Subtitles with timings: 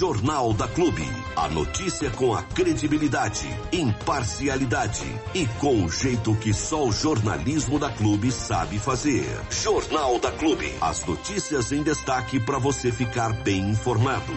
[0.00, 1.02] Jornal da Clube.
[1.36, 7.92] A notícia com a credibilidade, imparcialidade e com o jeito que só o jornalismo da
[7.92, 9.26] Clube sabe fazer.
[9.50, 10.72] Jornal da Clube.
[10.80, 14.32] As notícias em destaque para você ficar bem informado.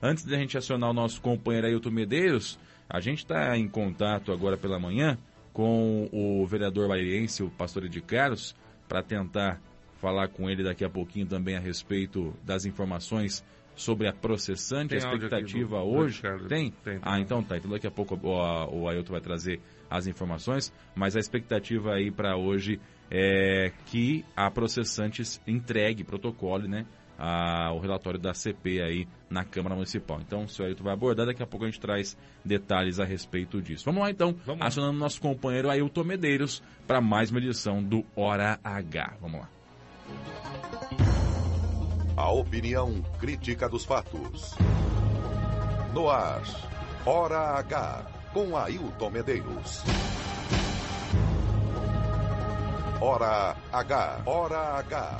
[0.00, 2.56] Antes da gente acionar o nosso companheiro Ailton Medeiros,
[2.88, 5.18] a gente está em contato agora pela manhã
[5.52, 8.54] com o vereador bairense, o pastor de Carlos,
[8.88, 9.60] para tentar
[10.00, 13.44] falar com ele daqui a pouquinho também a respeito das informações
[13.76, 16.22] sobre a processante, Tem a expectativa do, hoje.
[16.22, 16.72] Do tem?
[16.82, 16.98] Tem?
[17.02, 17.56] Ah, então tá.
[17.56, 22.10] Então daqui a pouco o, o Ailton vai trazer as informações, mas a expectativa aí
[22.10, 22.80] para hoje
[23.10, 26.86] é que a processantes entregue protocolo, né?
[27.18, 30.20] A, o relatório da CP aí na Câmara Municipal.
[30.20, 33.62] Então, o senhor Ailton vai abordar, daqui a pouco a gente traz detalhes a respeito
[33.62, 33.84] disso.
[33.86, 38.58] Vamos lá então, Vamos acionando nosso companheiro Ailton Medeiros para mais uma edição do Hora
[38.62, 39.16] H.
[39.20, 41.05] Vamos lá.
[42.16, 44.54] A opinião crítica dos fatos.
[45.92, 46.40] No ar,
[47.04, 49.84] Hora H, com Ailton Medeiros.
[53.02, 55.18] Hora H, Hora H.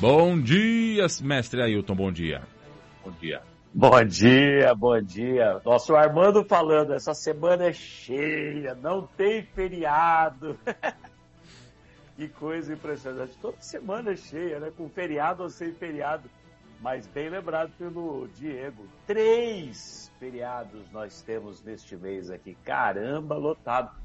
[0.00, 2.42] Bom dia, mestre Ailton, bom dia.
[3.04, 3.40] Bom dia.
[3.72, 5.60] Bom dia, bom dia.
[5.64, 10.58] Nosso Armando falando, essa semana é cheia, não tem feriado.
[12.18, 13.38] que coisa impressionante.
[13.38, 14.72] Toda semana cheia, né?
[14.76, 16.28] Com feriado ou sem feriado.
[16.80, 18.84] Mas bem lembrado pelo Diego.
[19.06, 22.56] Três feriados nós temos neste mês aqui.
[22.64, 23.96] Caramba, lotado.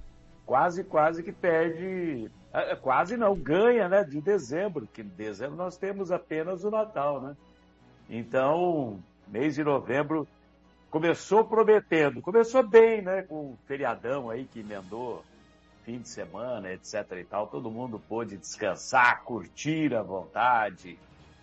[0.46, 2.30] Quase, quase que perde.
[2.54, 4.04] É, é, quase não, ganha, né?
[4.04, 7.36] De dezembro, que em dezembro nós temos apenas o Natal, né?
[8.08, 10.28] Então, mês de novembro
[10.92, 13.24] começou prometendo, começou bem, né?
[13.24, 15.24] Com o feriadão aí que emendou
[15.84, 20.98] fim de semana, etc e tal, todo mundo pôde descansar, curtir à vontade.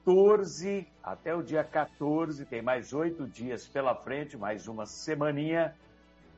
[1.03, 5.75] até o dia 14, tem mais oito dias pela frente, mais uma semaninha.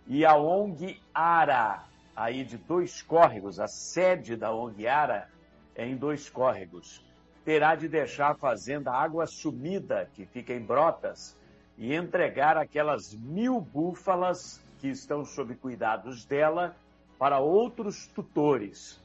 [0.06, 1.84] E a ONG Ara,
[2.16, 5.28] aí de dois córregos, a sede da ONG Ara
[5.74, 7.04] é em dois córregos,
[7.44, 11.36] terá de deixar a fazenda Água Sumida, que fica em Brotas,
[11.76, 16.74] e entregar aquelas mil búfalas que estão sob cuidados dela
[17.18, 18.98] para outros tutores.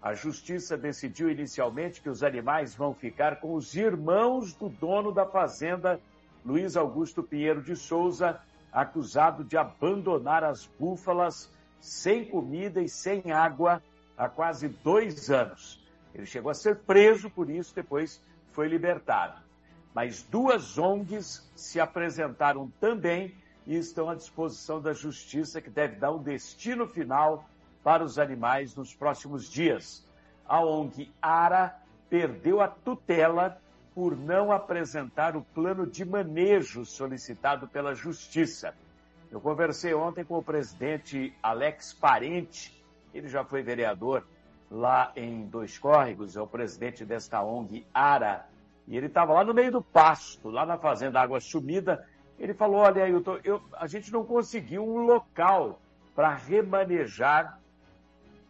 [0.00, 5.26] A justiça decidiu inicialmente que os animais vão ficar com os irmãos do dono da
[5.26, 6.00] fazenda,
[6.44, 8.40] Luiz Augusto Pinheiro de Souza,
[8.72, 11.50] acusado de abandonar as búfalas
[11.80, 13.82] sem comida e sem água
[14.16, 15.84] há quase dois anos.
[16.14, 18.22] Ele chegou a ser preso por isso, depois
[18.52, 19.42] foi libertado.
[19.92, 23.34] Mas duas ONGs se apresentaram também
[23.66, 27.48] e estão à disposição da justiça, que deve dar um destino final
[27.88, 30.06] para os animais nos próximos dias.
[30.46, 31.74] A ONG ARA
[32.10, 33.58] perdeu a tutela
[33.94, 38.74] por não apresentar o plano de manejo solicitado pela Justiça.
[39.30, 42.78] Eu conversei ontem com o presidente Alex Parente,
[43.14, 44.22] ele já foi vereador
[44.70, 48.44] lá em Dois Córregos, é o presidente desta ONG ARA,
[48.86, 52.06] e ele estava lá no meio do pasto, lá na fazenda Água Sumida,
[52.38, 55.80] ele falou: olha, Ailton, eu, a gente não conseguiu um local
[56.14, 57.58] para remanejar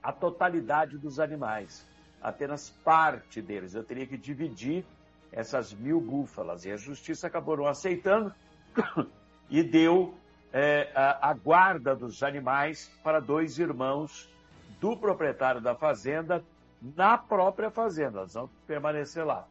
[0.03, 1.87] a totalidade dos animais,
[2.21, 3.75] apenas parte deles.
[3.75, 4.85] Eu teria que dividir
[5.33, 6.65] essas mil búfalas.
[6.65, 8.33] E a justiça acabou não aceitando
[9.51, 10.15] e deu
[10.53, 14.29] é, a, a guarda dos animais para dois irmãos
[14.81, 16.43] do proprietário da fazenda
[16.81, 18.19] na própria fazenda.
[18.19, 19.47] Elas vão permanecer lá.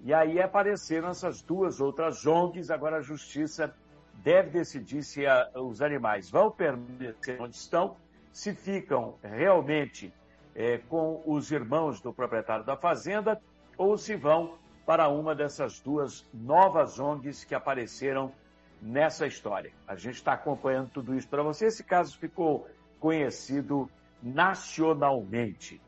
[0.00, 2.70] E aí apareceram essas duas outras ONGs.
[2.70, 3.74] Agora a justiça
[4.22, 7.96] deve decidir se a, os animais vão permanecer onde estão,
[8.38, 10.14] se ficam realmente
[10.54, 13.42] é, com os irmãos do proprietário da fazenda
[13.76, 14.56] ou se vão
[14.86, 18.32] para uma dessas duas novas ONGs que apareceram
[18.80, 19.72] nessa história.
[19.88, 21.66] A gente está acompanhando tudo isso para você.
[21.66, 22.68] Esse caso ficou
[23.00, 23.90] conhecido
[24.22, 25.82] nacionalmente.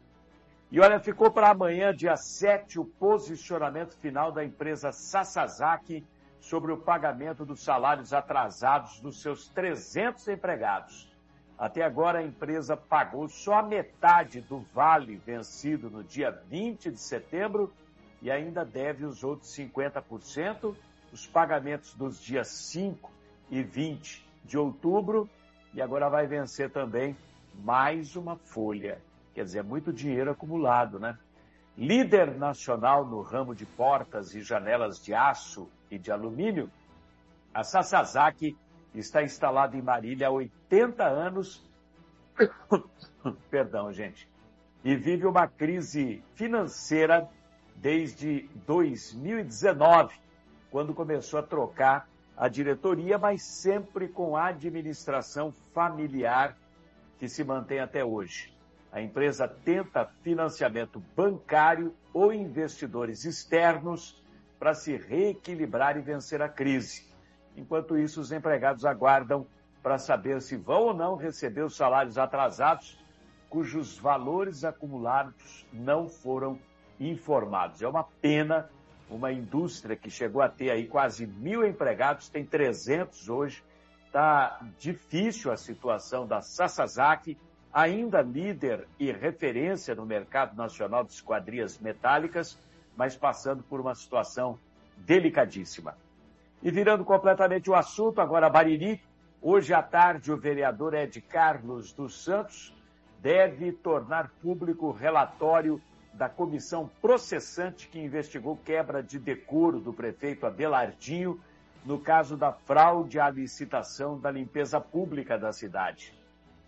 [0.73, 6.05] E olha, ficou para amanhã, dia 7, o posicionamento final da empresa Sasazaki
[6.41, 11.09] sobre o pagamento dos salários atrasados dos seus 300 empregados.
[11.60, 16.98] Até agora, a empresa pagou só a metade do vale vencido no dia 20 de
[16.98, 17.70] setembro
[18.22, 20.74] e ainda deve os outros 50%.
[21.12, 23.12] Os pagamentos dos dias 5
[23.50, 25.28] e 20 de outubro
[25.74, 27.14] e agora vai vencer também
[27.62, 28.98] mais uma folha.
[29.34, 31.18] Quer dizer, é muito dinheiro acumulado, né?
[31.76, 36.70] Líder nacional no ramo de portas e janelas de aço e de alumínio,
[37.52, 38.56] a Sasazaki
[38.94, 41.62] está instalada em Marília há 80 anos.
[43.50, 44.28] Perdão, gente.
[44.82, 47.28] E vive uma crise financeira
[47.76, 50.14] desde 2019,
[50.70, 56.56] quando começou a trocar a diretoria, mas sempre com a administração familiar
[57.19, 58.50] que se mantém até hoje.
[58.90, 64.20] A empresa tenta financiamento bancário ou investidores externos
[64.58, 67.09] para se reequilibrar e vencer a crise.
[67.60, 69.46] Enquanto isso, os empregados aguardam
[69.82, 72.98] para saber se vão ou não receber os salários atrasados,
[73.50, 76.58] cujos valores acumulados não foram
[76.98, 77.82] informados.
[77.82, 78.70] É uma pena
[79.10, 83.62] uma indústria que chegou a ter aí quase mil empregados, tem 300 hoje.
[84.06, 87.36] Está difícil a situação da Sasazaki,
[87.72, 92.58] ainda líder e referência no mercado nacional de esquadrias metálicas,
[92.96, 94.58] mas passando por uma situação
[94.96, 95.94] delicadíssima.
[96.62, 99.00] E virando completamente o assunto, agora Bariri,
[99.40, 102.76] hoje à tarde o vereador Ed Carlos dos Santos
[103.18, 105.80] deve tornar público o relatório
[106.12, 111.40] da comissão processante que investigou quebra de decoro do prefeito Abelardinho
[111.82, 116.14] no caso da fraude à licitação da limpeza pública da cidade.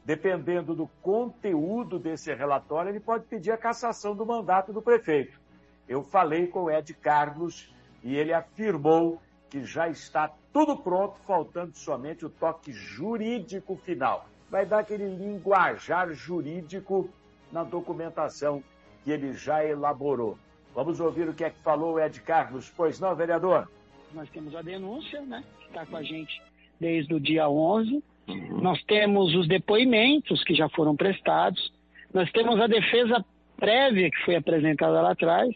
[0.06, 5.38] Dependendo do conteúdo desse relatório, ele pode pedir a cassação do mandato do prefeito.
[5.86, 7.70] Eu falei com o Ed Carlos
[8.02, 9.20] e ele afirmou
[9.52, 14.26] que já está tudo pronto, faltando somente o toque jurídico final.
[14.50, 17.10] Vai dar aquele linguajar jurídico
[17.52, 18.64] na documentação
[19.04, 20.38] que ele já elaborou.
[20.74, 22.72] Vamos ouvir o que é que falou o Ed Carlos.
[22.74, 23.68] Pois não, vereador?
[24.14, 25.44] Nós temos a denúncia, né?
[25.60, 26.40] Que está com a gente
[26.80, 28.02] desde o dia 11.
[28.28, 28.60] Uhum.
[28.62, 31.70] Nós temos os depoimentos que já foram prestados.
[32.14, 33.22] Nós temos a defesa
[33.58, 35.54] prévia que foi apresentada lá atrás.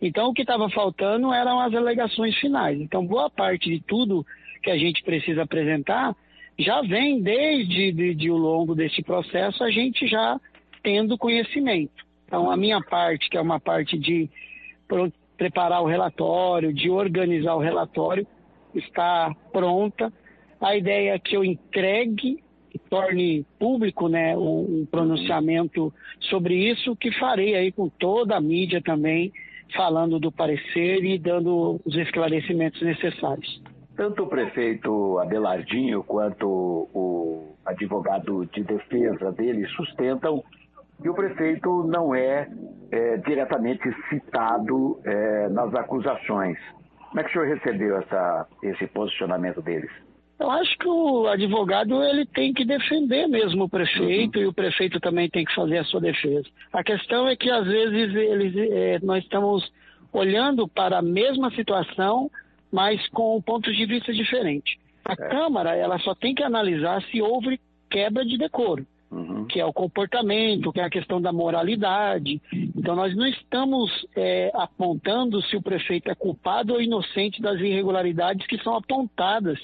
[0.00, 2.80] Então, o que estava faltando eram as alegações finais.
[2.80, 4.26] Então, boa parte de tudo
[4.62, 6.14] que a gente precisa apresentar
[6.58, 10.40] já vem desde de, de, o longo desse processo, a gente já
[10.82, 12.04] tendo conhecimento.
[12.26, 14.28] Então, a minha parte, que é uma parte de
[15.36, 18.26] preparar o relatório, de organizar o relatório,
[18.74, 20.12] está pronta.
[20.60, 22.42] A ideia é que eu entregue
[22.74, 28.40] e torne público né, um, um pronunciamento sobre isso, que farei aí com toda a
[28.40, 29.32] mídia também,
[29.74, 33.62] falando do parecer e dando os esclarecimentos necessários.
[33.96, 40.44] Tanto o prefeito Abelardinho quanto o advogado de defesa dele sustentam
[41.00, 42.48] que o prefeito não é,
[42.90, 46.58] é diretamente citado é, nas acusações.
[47.08, 49.90] Como é que o senhor recebeu essa, esse posicionamento deles?
[50.38, 54.44] Eu acho que o advogado ele tem que defender mesmo o prefeito uhum.
[54.44, 56.46] e o prefeito também tem que fazer a sua defesa.
[56.72, 59.70] A questão é que às vezes eles, é, nós estamos
[60.12, 62.30] olhando para a mesma situação,
[62.70, 64.76] mas com pontos de vista diferentes.
[65.04, 65.16] A é.
[65.16, 68.86] Câmara ela só tem que analisar se houve quebra de decoro.
[69.16, 69.46] Uhum.
[69.46, 72.40] que é o comportamento, que é a questão da moralidade.
[72.52, 78.46] Então, nós não estamos é, apontando se o prefeito é culpado ou inocente das irregularidades
[78.46, 79.58] que são apontadas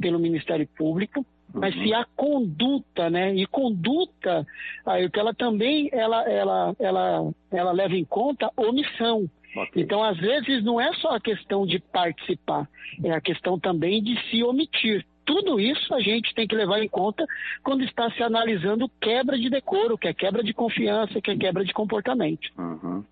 [0.00, 1.24] pelo Ministério Público,
[1.54, 1.82] mas uhum.
[1.82, 3.34] se a conduta, né?
[3.34, 4.46] E conduta,
[4.84, 9.30] aí, que ela também ela, ela, ela, ela leva em conta omissão.
[9.56, 9.82] Okay.
[9.82, 12.68] Então, às vezes, não é só a questão de participar,
[13.02, 15.06] é a questão também de se omitir.
[15.28, 17.22] Tudo isso a gente tem que levar em conta
[17.62, 21.62] quando está se analisando quebra de decoro, que é quebra de confiança, que é quebra
[21.62, 22.48] de comportamento.
[22.56, 23.04] Uhum.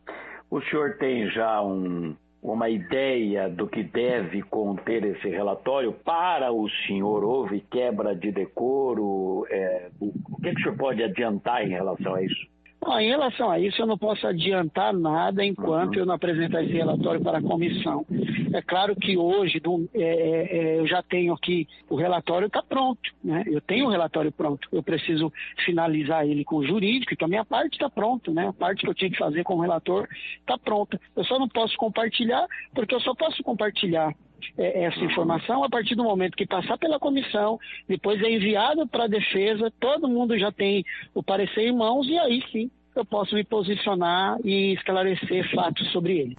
[0.50, 5.92] O senhor tem já um, uma ideia do que deve conter esse relatório?
[5.92, 9.46] Para o senhor, houve quebra de decoro?
[9.50, 12.46] É, o, que o senhor pode adiantar em relação a isso?
[12.86, 16.02] Bom, em relação a isso, eu não posso adiantar nada enquanto uhum.
[16.02, 18.06] eu não apresentar esse relatório para a comissão.
[18.54, 22.62] É claro que hoje do, é, é, é eu já tenho aqui, o relatório está
[22.62, 23.42] pronto, né?
[23.44, 24.68] Eu tenho o relatório pronto.
[24.70, 25.32] Eu preciso
[25.64, 28.46] finalizar ele com o jurídico, então a minha parte está pronta, né?
[28.46, 30.06] A parte que eu tinha que fazer com o relator
[30.38, 31.00] está pronta.
[31.16, 34.14] Eu só não posso compartilhar, porque eu só posso compartilhar
[34.56, 39.04] é, essa informação a partir do momento que passar pela comissão, depois é enviado para
[39.04, 43.34] a defesa, todo mundo já tem o parecer em mãos e aí sim eu posso
[43.34, 46.36] me posicionar e esclarecer fatos sobre ele.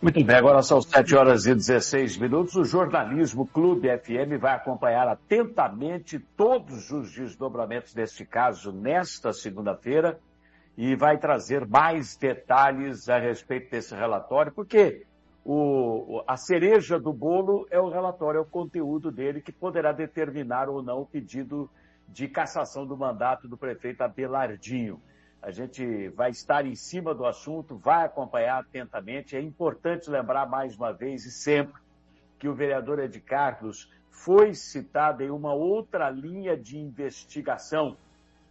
[0.00, 2.54] Muito bem, agora são 7 horas e 16 minutos.
[2.56, 10.18] O Jornalismo Clube FM vai acompanhar atentamente todos os desdobramentos deste caso nesta segunda-feira
[10.76, 15.06] e vai trazer mais detalhes a respeito desse relatório, porque
[15.42, 20.68] o, a cereja do bolo é o relatório, é o conteúdo dele que poderá determinar
[20.68, 21.70] ou não o pedido
[22.08, 25.00] de cassação do mandato do prefeito Abelardinho.
[25.42, 29.36] A gente vai estar em cima do assunto, vai acompanhar atentamente.
[29.36, 31.82] É importante lembrar mais uma vez e sempre
[32.38, 37.96] que o vereador Ed Carlos foi citado em uma outra linha de investigação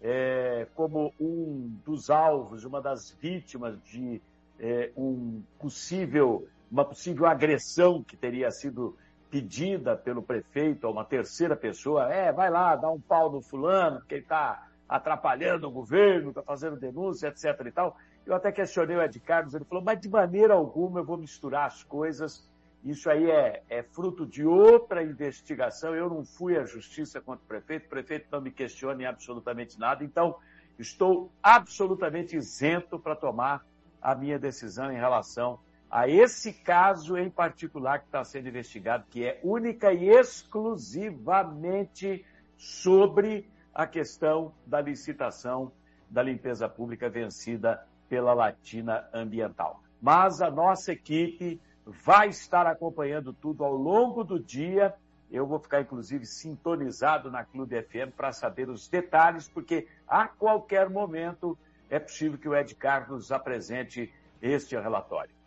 [0.01, 4.21] é, como um dos alvos, uma das vítimas de
[4.59, 8.97] é, um possível, uma possível agressão que teria sido
[9.33, 12.13] pedida pelo prefeito a uma terceira pessoa.
[12.13, 16.43] É, vai lá, dá um pau no fulano, porque ele está atrapalhando o governo, está
[16.43, 17.45] fazendo denúncia, etc.
[17.65, 17.97] e tal.
[18.27, 21.65] Eu até questionei o Ed Carlos, ele falou, mas de maneira alguma eu vou misturar
[21.65, 22.47] as coisas.
[22.85, 25.95] Isso aí é, é fruto de outra investigação.
[25.95, 29.79] Eu não fui à justiça contra o prefeito, o prefeito não me questiona em absolutamente
[29.79, 30.03] nada.
[30.03, 30.35] Então,
[30.77, 33.65] estou absolutamente isento para tomar
[33.99, 35.59] a minha decisão em relação
[35.95, 42.25] a esse caso em particular que está sendo investigado, que é única e exclusivamente
[42.57, 45.71] sobre a questão da licitação
[46.09, 49.83] da limpeza pública vencida pela Latina Ambiental.
[50.01, 54.95] Mas a nossa equipe vai estar acompanhando tudo ao longo do dia.
[55.29, 60.89] Eu vou ficar, inclusive, sintonizado na Clube FM para saber os detalhes, porque a qualquer
[60.89, 61.55] momento
[61.87, 65.42] é possível que o Ed Carlos apresente este relatório.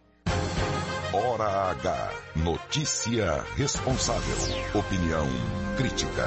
[1.13, 2.11] Hora H.
[2.35, 4.35] Notícia responsável.
[4.75, 5.25] Opinião
[5.77, 6.25] crítica.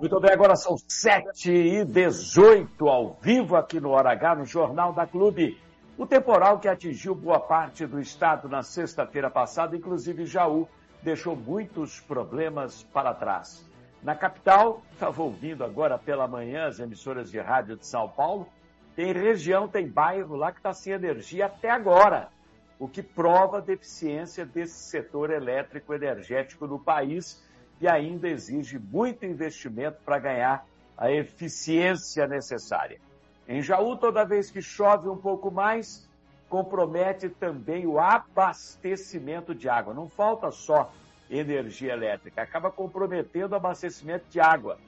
[0.00, 4.92] Muito bem, agora são 7 e 18 ao vivo aqui no Hora H, no Jornal
[4.92, 5.60] da Clube.
[5.98, 10.68] O temporal que atingiu boa parte do estado na sexta-feira passada, inclusive Jaú,
[11.02, 13.68] deixou muitos problemas para trás.
[14.00, 18.46] Na capital, estava ouvindo agora pela manhã as emissoras de rádio de São Paulo,
[18.94, 22.28] tem região, tem bairro lá que está sem energia até agora,
[22.84, 27.42] o que prova a deficiência desse setor elétrico energético no país
[27.80, 33.00] e ainda exige muito investimento para ganhar a eficiência necessária.
[33.48, 36.06] Em Jaú, toda vez que chove um pouco mais,
[36.46, 39.94] compromete também o abastecimento de água.
[39.94, 40.92] Não falta só
[41.30, 44.78] energia elétrica, acaba comprometendo o abastecimento de água.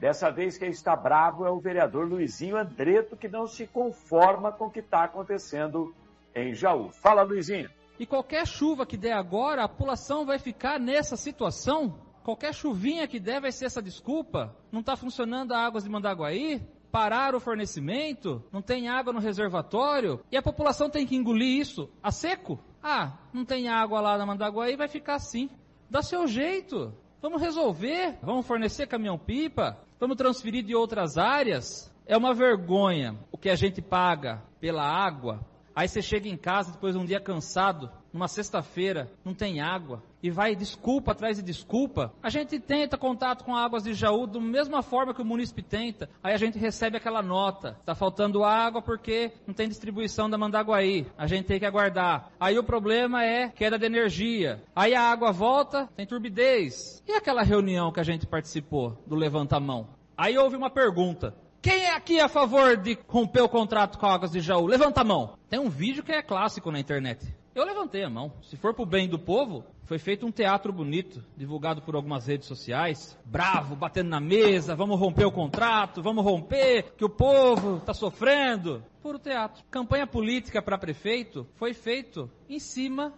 [0.00, 4.64] Dessa vez quem está bravo é o vereador Luizinho Andreto, que não se conforma com
[4.64, 5.94] o que está acontecendo
[6.34, 6.90] em Jaú.
[6.90, 7.70] Fala, Luizinho.
[7.98, 11.98] E qualquer chuva que der agora, a população vai ficar nessa situação?
[12.24, 14.56] Qualquer chuvinha que der vai ser essa desculpa?
[14.72, 16.60] Não está funcionando a águas de Mandaguaí?
[16.90, 18.42] Parar o fornecimento?
[18.50, 20.20] Não tem água no reservatório?
[20.30, 22.58] E a população tem que engolir isso a seco?
[22.82, 25.48] Ah, não tem água lá na Mandaguaí, vai ficar assim.
[25.88, 26.92] Dá seu jeito.
[27.20, 28.18] Vamos resolver.
[28.22, 29.78] Vamos fornecer caminhão-pipa.
[30.00, 31.92] Vamos transferir de outras áreas.
[32.06, 35.40] É uma vergonha o que a gente paga pela água
[35.74, 40.00] Aí você chega em casa depois de um dia cansado, numa sexta-feira, não tem água,
[40.22, 42.14] e vai desculpa atrás de desculpa.
[42.22, 46.08] A gente tenta contato com águas de Jaú da mesma forma que o munícipe tenta.
[46.22, 47.76] Aí a gente recebe aquela nota.
[47.80, 51.06] Está faltando água porque não tem distribuição da Mandaguaí.
[51.18, 52.30] A gente tem que aguardar.
[52.38, 54.62] Aí o problema é queda de energia.
[54.76, 57.02] Aí a água volta, tem turbidez.
[57.06, 59.88] E aquela reunião que a gente participou do levanta mão?
[60.16, 61.34] Aí houve uma pergunta.
[61.64, 64.66] Quem é aqui a favor de romper o contrato com a Águas de Jaú?
[64.66, 65.38] Levanta a mão.
[65.48, 67.34] Tem um vídeo que é clássico na internet.
[67.54, 68.30] Eu levantei a mão.
[68.42, 72.46] Se for pro bem do povo, foi feito um teatro bonito, divulgado por algumas redes
[72.46, 73.18] sociais.
[73.24, 78.84] Bravo, batendo na mesa, vamos romper o contrato, vamos romper, que o povo está sofrendo.
[79.00, 79.64] Puro teatro.
[79.70, 83.14] Campanha política para prefeito foi feito em cima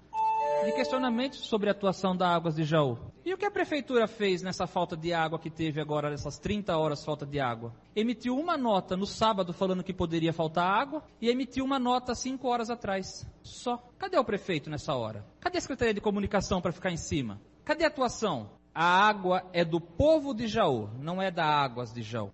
[0.65, 2.97] de questionamentos sobre a atuação da Águas de Jaú.
[3.27, 6.79] E o que a prefeitura fez nessa falta de água que teve agora, nessas 30
[6.79, 7.75] horas falta de água?
[7.97, 12.47] Emitiu uma nota no sábado falando que poderia faltar água e emitiu uma nota 5
[12.47, 13.27] horas atrás.
[13.43, 13.83] Só.
[13.99, 15.27] Cadê o prefeito nessa hora?
[15.41, 17.41] Cadê a Secretaria de Comunicação para ficar em cima?
[17.65, 18.49] Cadê a atuação?
[18.73, 22.31] A água é do povo de Jaú, não é da Águas de Jaú.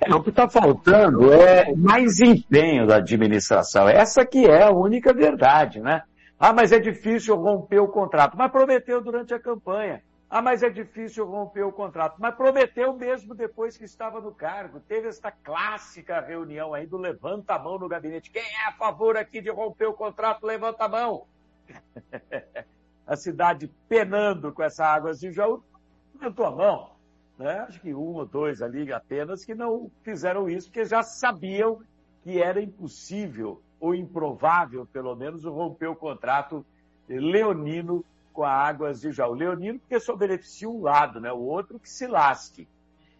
[0.00, 3.88] É, o que está faltando é mais empenho da administração.
[3.88, 6.02] Essa que é a única verdade, né?
[6.46, 8.36] Ah, mas é difícil romper o contrato.
[8.36, 10.04] Mas prometeu durante a campanha.
[10.28, 12.16] Ah, mas é difícil romper o contrato.
[12.18, 14.78] Mas prometeu mesmo depois que estava no cargo.
[14.78, 18.30] Teve esta clássica reunião aí do levanta a mão no gabinete.
[18.30, 21.26] Quem é a favor aqui de romper o contrato, levanta a mão.
[23.06, 25.64] a cidade penando com essa água de Jaú,
[26.12, 26.90] levantou a mão.
[27.38, 27.60] Né?
[27.60, 31.80] Acho que um ou dois ali apenas que não fizeram isso, porque já sabiam
[32.22, 36.64] que era impossível, ou improvável, pelo menos, romper o contrato
[37.08, 39.34] leonino com a Águas de Jaú.
[39.34, 41.32] Leonino porque só beneficia um lado, né?
[41.32, 42.68] o outro que se lasque.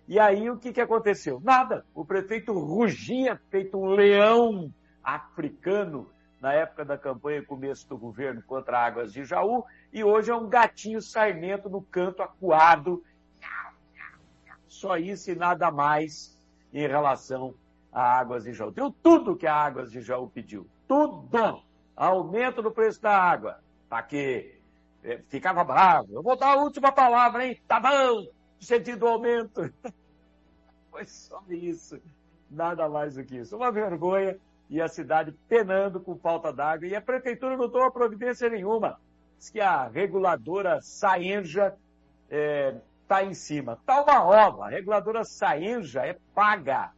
[0.06, 1.40] E aí o que, que aconteceu?
[1.42, 1.84] Nada.
[1.94, 8.42] O prefeito rugia, feito um leão africano, na época da campanha e começo do governo
[8.42, 13.02] contra Águas de Jaú, e hoje é um gatinho sarmento no canto acuado.
[14.68, 16.36] Só isso e nada mais
[16.70, 17.54] em relação
[17.94, 18.72] a Águas de Jaú.
[18.72, 20.68] Deu tudo que a Águas de Jaú pediu.
[20.88, 21.62] Tudo!
[21.96, 23.60] Aumento do preço da água.
[23.88, 24.60] Para que
[25.04, 26.08] é, ficava bravo.
[26.12, 27.62] Eu vou dar a última palavra, hein?
[27.68, 28.26] Tá bom!
[28.58, 29.72] Sentido aumento.
[30.90, 32.00] Foi só isso.
[32.50, 33.56] Nada mais do que isso.
[33.56, 34.36] Uma vergonha
[34.68, 36.88] e a cidade penando com falta d'água.
[36.88, 38.98] E a prefeitura não tomou providência nenhuma.
[39.38, 41.76] Diz que a reguladora Saenja
[42.28, 43.74] está é, tá em cima.
[43.74, 44.66] Está uma ova.
[44.66, 46.92] A reguladora Saenja é paga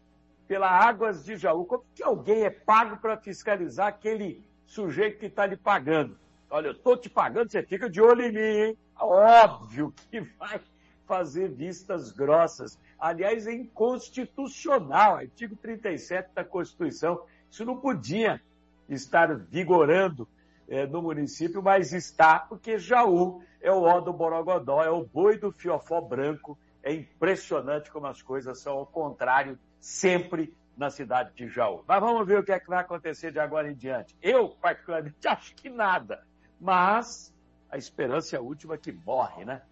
[0.47, 1.65] pela Águas de Jaú.
[1.65, 6.19] Como que alguém é pago para fiscalizar aquele sujeito que está lhe pagando?
[6.49, 8.79] Olha, eu estou te pagando, você fica de olho em mim, hein?
[8.99, 10.61] Óbvio que vai
[11.07, 12.79] fazer vistas grossas.
[12.99, 17.23] Aliás, é inconstitucional, artigo 37 da Constituição.
[17.51, 18.41] Isso não podia
[18.89, 20.29] estar vigorando
[20.69, 25.39] é, no município, mas está, porque Jaú é o ó do Borogodó, é o boi
[25.39, 26.59] do fiofó branco.
[26.83, 31.85] É impressionante como as coisas são ao contrário, sempre na cidade de Jaú.
[31.87, 34.17] Mas vamos ver o que é que vai acontecer de agora em diante.
[34.21, 36.27] Eu, particularmente, acho que nada.
[36.61, 37.33] Mas
[37.71, 39.63] a esperança é a última que morre, né?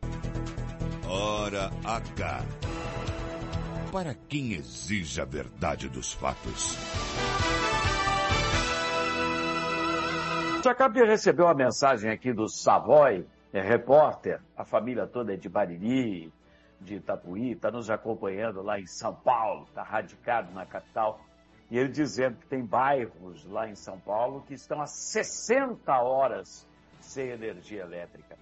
[1.08, 2.42] Hora H.
[3.90, 6.76] Para quem exige a verdade dos fatos.
[10.64, 15.36] Eu acabei de receber uma mensagem aqui do Savoy, é repórter, a família toda é
[15.36, 16.32] de Bariri,
[16.80, 21.20] de Itapuí, está nos acompanhando lá em São Paulo, está radicado na capital.
[21.70, 26.68] E ele dizendo que tem bairros lá em São Paulo que estão há 60 horas
[27.00, 28.36] sem energia elétrica.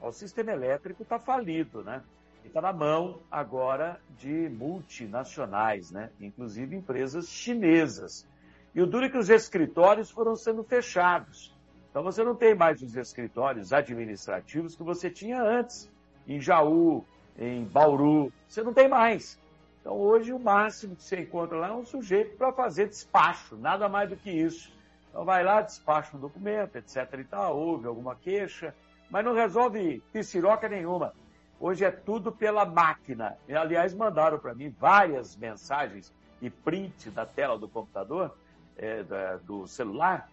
[0.00, 2.02] O sistema elétrico está falido, né?
[2.44, 6.10] E está na mão agora de multinacionais, né?
[6.20, 8.26] Inclusive empresas chinesas.
[8.74, 11.54] E o duro é que os escritórios foram sendo fechados.
[11.90, 15.90] Então você não tem mais os escritórios administrativos que você tinha antes,
[16.28, 17.04] em Jaú,
[17.38, 19.38] em Bauru, você não tem mais.
[19.80, 23.88] Então hoje o máximo que você encontra lá é um sujeito para fazer despacho, nada
[23.88, 24.72] mais do que isso.
[25.10, 28.74] Então vai lá, despacha um documento, etc e tal, houve alguma queixa,
[29.08, 31.12] mas não resolve pisciroca nenhuma.
[31.58, 33.36] Hoje é tudo pela máquina.
[33.48, 38.36] E, aliás, mandaram para mim várias mensagens e print da tela do computador,
[38.76, 40.28] é, da, do celular,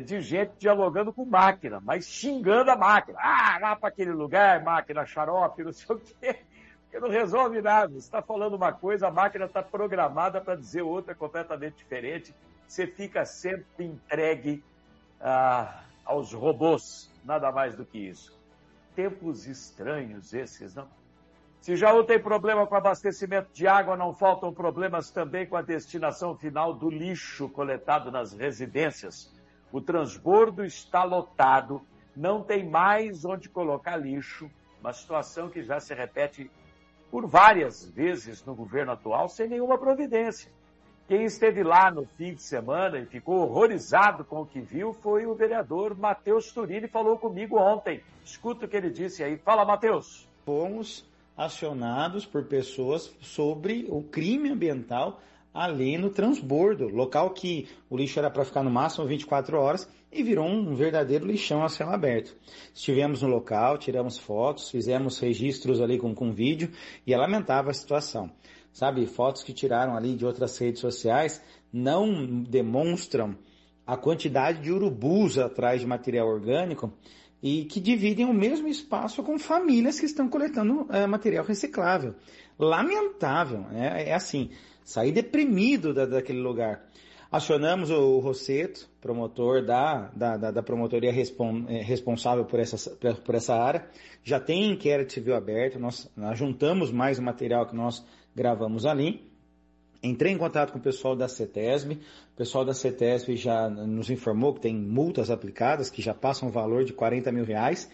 [0.00, 3.18] de gente dialogando com máquina, mas xingando a máquina.
[3.20, 6.38] Ah, lá para aquele lugar, máquina xarope, não sei o quê.
[6.84, 7.92] Porque não resolve nada.
[7.92, 12.34] Você está falando uma coisa, a máquina está programada para dizer outra completamente diferente
[12.66, 14.62] você fica sempre entregue
[15.20, 18.36] ah, aos robôs, nada mais do que isso.
[18.94, 20.88] Tempos estranhos esses, não?
[21.60, 26.36] Se já tem problema com abastecimento de água, não faltam problemas também com a destinação
[26.36, 29.33] final do lixo coletado nas residências.
[29.74, 31.82] O transbordo está lotado,
[32.14, 34.48] não tem mais onde colocar lixo,
[34.80, 36.48] uma situação que já se repete
[37.10, 40.48] por várias vezes no governo atual sem nenhuma providência.
[41.08, 45.26] Quem esteve lá no fim de semana e ficou horrorizado com o que viu foi
[45.26, 48.00] o vereador Matheus Turini, falou comigo ontem.
[48.24, 49.36] Escuta o que ele disse aí.
[49.38, 50.28] Fala, Matheus.
[50.46, 51.04] Fomos
[51.36, 55.20] acionados por pessoas sobre o crime ambiental
[55.54, 60.22] ali no transbordo, local que o lixo era para ficar no máximo 24 horas e
[60.22, 62.36] virou um verdadeiro lixão a céu aberto.
[62.74, 66.70] Estivemos no local, tiramos fotos, fizemos registros ali com, com vídeo
[67.06, 68.30] e é lamentável a situação
[68.74, 71.40] sabe, fotos que tiraram ali de outras redes sociais
[71.72, 73.38] não demonstram
[73.86, 76.92] a quantidade de urubus atrás de material orgânico
[77.40, 82.16] e que dividem o mesmo espaço com famílias que estão coletando é, material reciclável.
[82.58, 84.08] Lamentável, né?
[84.08, 84.50] é assim,
[84.84, 86.84] sair deprimido da, daquele lugar.
[87.32, 92.90] Acionamos o Rosseto, promotor da, da, da, da promotoria respon, é, responsável por essa,
[93.24, 93.86] por essa área.
[94.22, 98.04] Já tem inquérito civil aberto, nós, nós juntamos mais o material que nós
[98.36, 99.32] gravamos ali.
[100.00, 101.94] Entrei em contato com o pessoal da CETESB.
[101.94, 106.52] O pessoal da CETESB já nos informou que tem multas aplicadas que já passam o
[106.52, 107.90] valor de 40 mil reais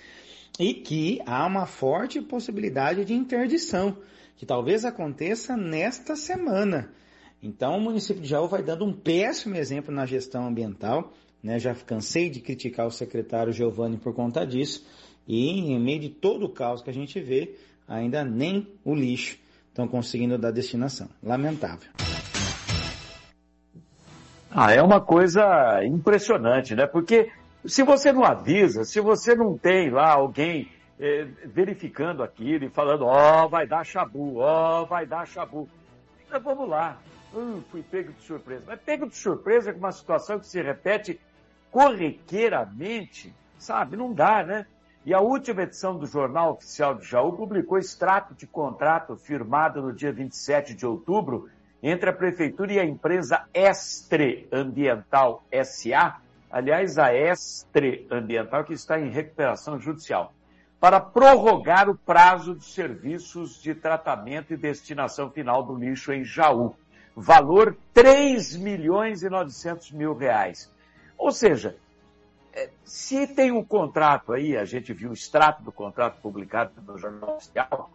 [0.59, 3.97] e que há uma forte possibilidade de interdição,
[4.41, 6.89] que talvez aconteça nesta semana.
[7.43, 11.13] Então o município de Jaú vai dando um péssimo exemplo na gestão ambiental.
[11.43, 11.59] Né?
[11.59, 14.83] Já cansei de criticar o secretário Giovanni por conta disso.
[15.29, 17.55] E em meio de todo o caos que a gente vê,
[17.87, 19.37] ainda nem o lixo
[19.69, 21.11] estão conseguindo dar destinação.
[21.23, 21.91] Lamentável.
[24.51, 26.87] Ah, é uma coisa impressionante, né?
[26.87, 27.31] Porque
[27.67, 30.67] se você não avisa, se você não tem lá alguém
[31.01, 35.67] eh, verificando aquilo e falando, ó, oh, vai dar chabu, ó, oh, vai dar chabu.
[36.27, 36.99] Então, vamos lá.
[37.35, 38.65] Hum, fui pego de surpresa.
[38.67, 41.19] Mas pego de surpresa com uma situação que se repete
[41.71, 43.97] corriqueiramente, sabe?
[43.97, 44.67] Não dá, né?
[45.07, 49.95] E a última edição do Jornal Oficial de Jaú publicou extrato de contrato firmado no
[49.95, 51.49] dia 27 de outubro
[51.83, 59.01] entre a Prefeitura e a empresa Estre Ambiental SA, aliás, a Estre Ambiental, que está
[59.01, 60.35] em recuperação judicial,
[60.81, 66.75] para prorrogar o prazo dos serviços de tratamento e destinação final do lixo em Jaú.
[67.15, 70.73] Valor 3 milhões e 900 mil reais.
[71.19, 71.77] Ou seja,
[72.55, 76.97] é, se tem um contrato aí, a gente viu o extrato do contrato publicado no
[76.97, 77.91] Jornal Oficial,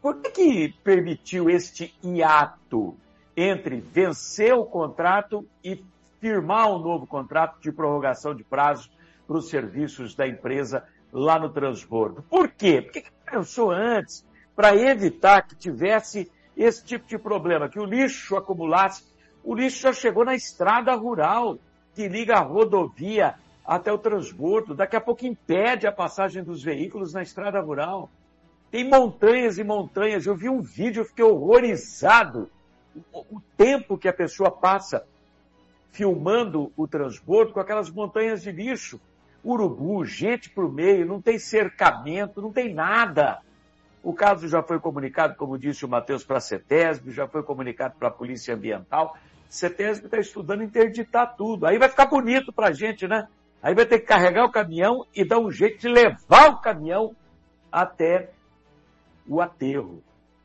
[0.00, 2.96] por que, que permitiu este hiato
[3.36, 5.84] entre vencer o contrato e
[6.20, 8.88] firmar um novo contrato de prorrogação de prazo
[9.26, 12.22] para os serviços da empresa lá no transbordo?
[12.22, 12.82] Por quê?
[12.82, 18.36] Por que pensou antes para evitar que tivesse esse tipo de problema, que o lixo
[18.36, 19.04] acumulasse?
[19.44, 21.58] O lixo já chegou na estrada rural
[21.94, 27.12] que liga a rodovia até o transbordo, daqui a pouco impede a passagem dos veículos
[27.12, 28.10] na estrada rural.
[28.70, 30.26] Tem montanhas e montanhas.
[30.26, 32.50] Eu vi um vídeo, eu fiquei horrorizado.
[33.12, 35.06] O, o tempo que a pessoa passa
[35.92, 39.00] filmando o transbordo com aquelas montanhas de lixo.
[39.44, 43.40] Urubu, gente por meio, não tem cercamento, não tem nada.
[44.02, 47.96] O caso já foi comunicado, como disse o Matheus, para a CETESB, já foi comunicado
[47.98, 49.16] para a Polícia Ambiental.
[49.48, 51.66] CETESB está estudando interditar tudo.
[51.66, 53.28] Aí vai ficar bonito para a gente, né?
[53.62, 57.14] Aí vai ter que carregar o caminhão e dar um jeito de levar o caminhão
[57.72, 58.30] até
[59.26, 60.02] o aterro.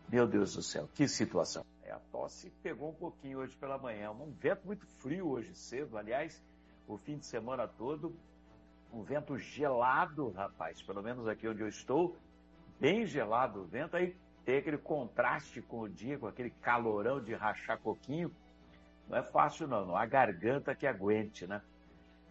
[0.10, 1.64] Meu Deus do céu, que situação.
[1.84, 4.12] É, a tosse pegou um pouquinho hoje pela manhã.
[4.12, 6.44] Um vento muito frio hoje cedo, aliás,
[6.88, 8.14] o fim de semana todo.
[8.94, 12.16] Um vento gelado, rapaz, pelo menos aqui onde eu estou,
[12.80, 13.98] bem gelado o vento.
[13.98, 18.32] Aí tem aquele contraste com o dia, com aquele calorão de rachar coquinho.
[19.10, 21.60] Não é fácil não, não há garganta que aguente, né?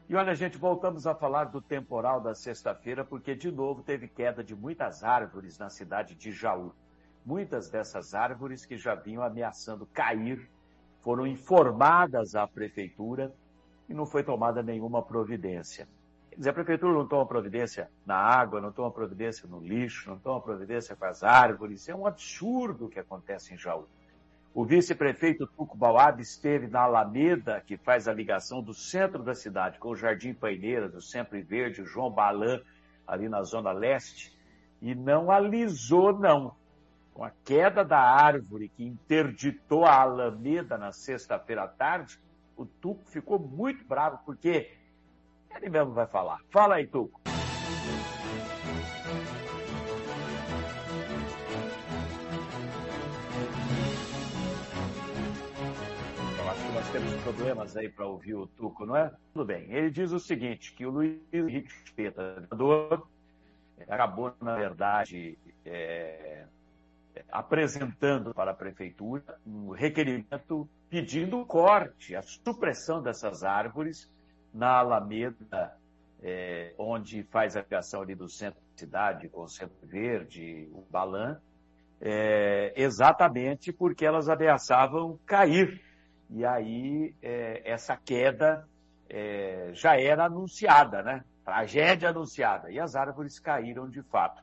[0.09, 4.45] E olha, gente, voltamos a falar do temporal da sexta-feira, porque de novo teve queda
[4.45, 6.73] de muitas árvores na cidade de Jaú.
[7.25, 10.49] Muitas dessas árvores que já vinham ameaçando cair
[11.01, 13.35] foram informadas à prefeitura
[13.89, 15.89] e não foi tomada nenhuma providência.
[16.33, 20.19] Quer dizer, a prefeitura não toma providência na água, não toma providência no lixo, não
[20.19, 21.87] toma providência com as árvores.
[21.91, 23.87] É um absurdo o que acontece em Jaú.
[24.55, 29.79] O vice-prefeito Tuco Bauab esteve na Alameda, que faz a ligação do centro da cidade
[29.79, 32.63] com o Jardim Paineira, do Sempre Verde, o João Balan,
[33.07, 34.35] ali na Zona Leste,
[34.81, 36.57] e não alisou, não.
[37.13, 42.19] Com a queda da árvore que interditou a Alameda na sexta-feira à tarde,
[42.57, 44.71] o Tuco ficou muito bravo, porque
[45.57, 46.41] ele mesmo vai falar.
[46.51, 47.21] Fala aí, Tuco.
[56.93, 59.11] temos problemas aí para ouvir o Tuco, não é?
[59.33, 59.65] Tudo bem.
[59.73, 63.09] Ele diz o seguinte, que o Luiz Henrique Espeta, vereador,
[63.89, 66.45] acabou, na verdade, é,
[67.31, 74.11] apresentando para a prefeitura um requerimento pedindo corte, a supressão dessas árvores
[74.53, 75.77] na Alameda,
[76.23, 80.85] é, onde faz a criação ali do centro da cidade, com o Centro Verde, o
[80.91, 81.41] Balan,
[82.01, 85.81] é, exatamente porque elas ameaçavam cair
[86.31, 88.67] e aí é, essa queda
[89.75, 91.23] já era anunciada, né?
[91.45, 92.71] Tragédia anunciada.
[92.71, 94.43] E as árvores caíram de fato.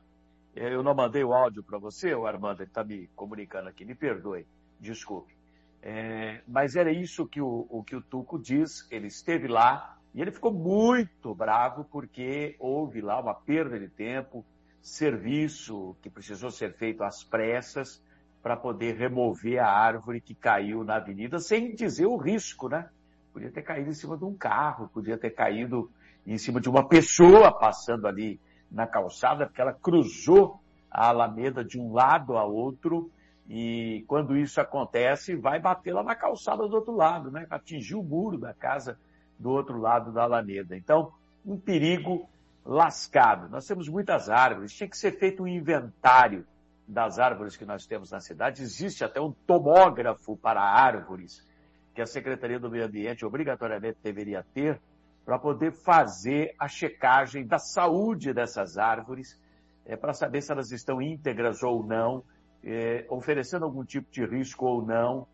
[0.54, 4.46] Eu não mandei o áudio para você, o Armando, está me comunicando aqui, me perdoe,
[4.78, 5.34] desculpe.
[5.82, 10.20] É, mas era isso que o, o, que o Tuco diz, ele esteve lá e
[10.20, 14.44] ele ficou muito bravo porque houve lá uma perda de tempo,
[14.80, 18.02] serviço que precisou ser feito às pressas,
[18.42, 22.88] para poder remover a árvore que caiu na avenida, sem dizer o risco, né?
[23.32, 25.90] Podia ter caído em cima de um carro, podia ter caído
[26.26, 30.58] em cima de uma pessoa passando ali na calçada, porque ela cruzou
[30.90, 33.10] a alameda de um lado a outro,
[33.48, 37.46] e quando isso acontece, vai bater lá na calçada do outro lado, né?
[37.50, 38.98] Atingir o muro da casa
[39.40, 40.76] do outro lado da alameda.
[40.76, 41.12] Então,
[41.44, 42.28] um perigo
[42.64, 43.48] lascado.
[43.48, 46.46] Nós temos muitas árvores, tinha que ser feito um inventário
[46.86, 51.46] das árvores que nós temos na cidade, existe até um tomógrafo para árvores
[51.94, 54.80] que a Secretaria do Meio Ambiente obrigatoriamente deveria ter
[55.24, 59.40] para poder fazer a checagem da saúde dessas árvores,
[59.86, 62.24] é, para saber se elas estão íntegras ou não,
[62.64, 65.26] é, oferecendo algum tipo de risco ou não,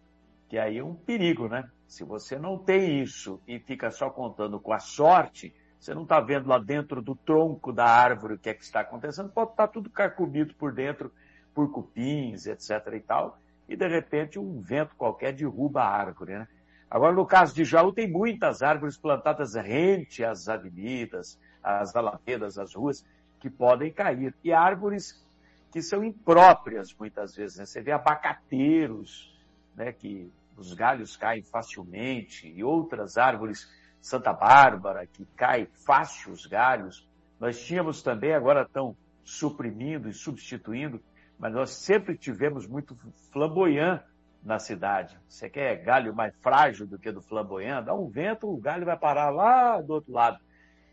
[0.48, 1.68] que aí é um perigo, né?
[1.86, 6.20] Se você não tem isso e fica só contando com a sorte, você não está
[6.20, 9.66] vendo lá dentro do tronco da árvore o que é que está acontecendo, pode estar
[9.66, 11.12] tá tudo carcomido por dentro
[11.54, 12.70] por cupins, etc.
[12.94, 16.48] e tal, e de repente um vento qualquer derruba a árvore, né?
[16.88, 22.74] Agora, no caso de Jaú, tem muitas árvores plantadas rente às avenidas, às alamedas, às
[22.74, 23.04] ruas,
[23.40, 24.34] que podem cair.
[24.44, 25.24] E árvores
[25.72, 27.58] que são impróprias, muitas vezes.
[27.58, 27.66] Né?
[27.66, 29.35] Você vê abacateiros,
[29.76, 33.68] né, que os galhos caem facilmente, e outras árvores,
[34.00, 37.06] Santa Bárbara, que cai fácil os galhos.
[37.38, 41.00] Nós tínhamos também, agora estão suprimindo e substituindo,
[41.38, 42.96] mas nós sempre tivemos muito
[43.30, 44.00] flamboyant
[44.42, 45.18] na cidade.
[45.28, 47.84] Você quer galho mais frágil do que do flamboyant?
[47.84, 50.38] Dá um vento, o galho vai parar lá do outro lado.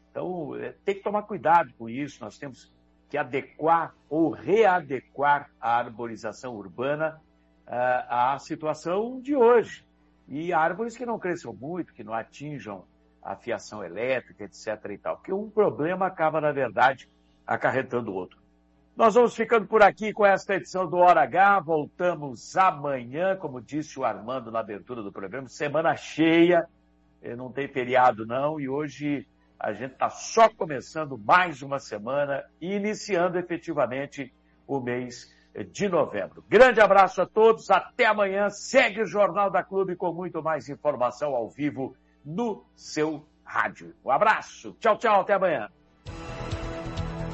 [0.10, 2.24] Então, é, tem que tomar cuidado com isso.
[2.24, 2.74] Nós temos
[3.10, 7.22] que adequar ou readequar a arborização urbana
[7.66, 9.86] à situação de hoje.
[10.28, 12.86] E árvores que não cresçam muito, que não atinjam
[13.22, 14.92] a fiação elétrica, etc.
[14.92, 15.18] e tal.
[15.18, 17.10] Porque um problema acaba, na verdade,
[17.46, 18.42] acarretando outro.
[18.96, 21.62] Nós vamos ficando por aqui com esta edição do Hora H.
[21.62, 26.68] Voltamos amanhã, como disse o Armando na abertura do programa, semana cheia.
[27.36, 28.60] Não tem feriado, não.
[28.60, 29.28] E hoje
[29.60, 34.32] a gente está só começando mais uma semana e iniciando efetivamente
[34.68, 35.33] o mês
[35.72, 36.44] de novembro.
[36.50, 38.50] Grande abraço a todos, até amanhã.
[38.50, 43.94] Segue o Jornal da Clube com muito mais informação ao vivo no seu rádio.
[44.04, 45.70] Um abraço, tchau, tchau, até amanhã.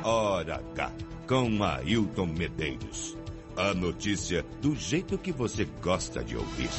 [0.03, 0.91] Hora H,
[1.27, 3.17] com Ailton Medeiros.
[3.55, 6.69] A notícia do jeito que você gosta de ouvir.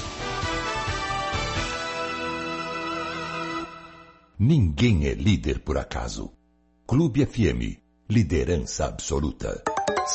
[4.38, 6.33] Ninguém é líder por acaso.
[6.87, 9.62] Clube FM, liderança absoluta.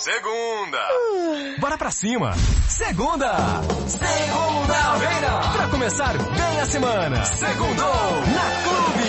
[0.01, 0.79] Segunda!
[1.59, 2.33] Bora pra cima!
[2.67, 3.61] Segunda!
[3.87, 5.51] Segunda-feira!
[5.53, 7.23] Pra começar bem a semana!
[7.23, 9.05] Segundou na Clube!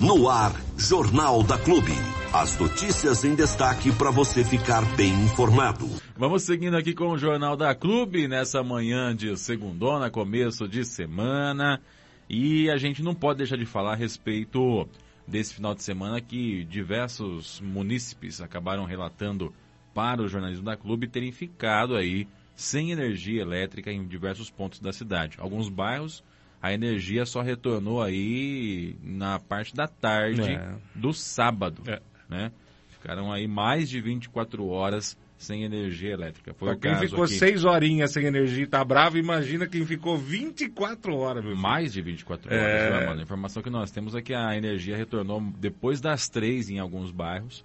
[0.00, 1.92] No ar, Jornal da Clube.
[2.32, 5.88] As notícias em destaque para você ficar bem informado.
[6.16, 11.80] Vamos seguindo aqui com o Jornal da Clube nessa manhã de segundona, começo de semana.
[12.28, 14.88] E a gente não pode deixar de falar a respeito
[15.26, 19.52] desse final de semana que diversos munícipes acabaram relatando
[19.94, 24.92] para o jornalismo da Clube terem ficado aí sem energia elétrica em diversos pontos da
[24.92, 25.36] cidade.
[25.38, 26.22] Alguns bairros
[26.62, 30.74] a energia só retornou aí na parte da tarde é.
[30.94, 32.00] do sábado, é.
[32.28, 32.52] né?
[32.88, 36.54] Ficaram aí mais de 24 horas sem energia elétrica.
[36.54, 37.34] Foi quem ficou aqui.
[37.34, 41.44] seis horinhas sem energia e tá bravo, imagina quem ficou 24 horas.
[41.44, 42.90] Meu Mais de 24 horas, é...
[42.90, 43.20] né, mano?
[43.20, 47.10] A informação que nós temos é que a energia retornou depois das três em alguns
[47.10, 47.64] bairros.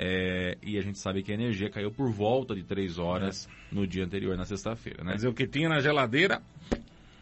[0.00, 3.74] É, e a gente sabe que a energia caiu por volta de três horas é.
[3.74, 5.10] no dia anterior, na sexta-feira, né?
[5.10, 6.40] Quer dizer, o que tinha na geladeira...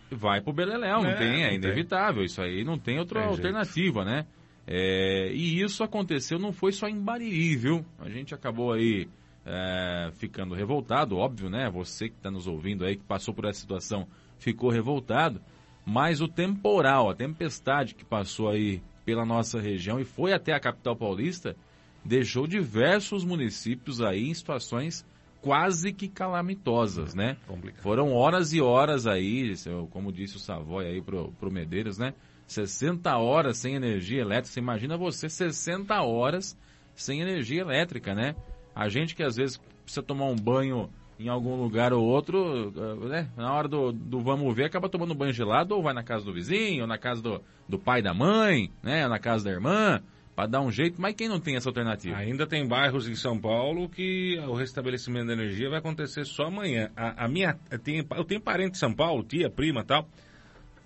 [0.09, 2.19] Vai pro Beleléu, não é, tem, é inevitável.
[2.19, 2.27] Tem.
[2.27, 4.05] Isso aí não tem outra tem alternativa, jeito.
[4.05, 4.27] né?
[4.67, 7.87] É, e isso aconteceu, não foi só em Bariri, viu?
[8.01, 9.09] A gente acabou aí
[9.47, 11.71] é, ficando revoltado, óbvio, né?
[11.71, 15.41] Você que está nos ouvindo aí, que passou por essa situação, ficou revoltado.
[15.85, 20.59] Mas o temporal, a tempestade que passou aí pela nossa região e foi até a
[20.59, 21.57] capital paulista,
[22.05, 25.07] deixou diversos municípios aí em situações
[25.41, 27.37] quase que calamitosas, né?
[27.47, 27.83] Complicado.
[27.83, 29.55] Foram horas e horas aí,
[29.91, 32.15] como disse o Savoy aí pro, pro Medeiros, né?
[32.49, 34.53] 60 horas sem energia elétrica.
[34.53, 36.59] Você imagina você 60 horas
[36.97, 38.35] sem energia elétrica, né?
[38.77, 43.09] A gente que às vezes precisa tomar um banho em algum lugar ou outro, eh,
[43.09, 43.29] né?
[43.35, 46.33] Na hora do, do vamos ver, acaba tomando banho gelado ou vai na casa do
[46.33, 49.05] vizinho, ou na casa do, do pai da mãe, né?
[49.05, 50.03] Ou na casa da irmã,
[50.35, 51.01] para dar um jeito.
[51.01, 52.15] Mas quem não tem essa alternativa?
[52.19, 56.91] Ainda tem bairros em São Paulo que o restabelecimento da energia vai acontecer só amanhã.
[56.95, 60.07] A, a minha, eu tenho, eu tenho parente em São Paulo, tia, prima tal.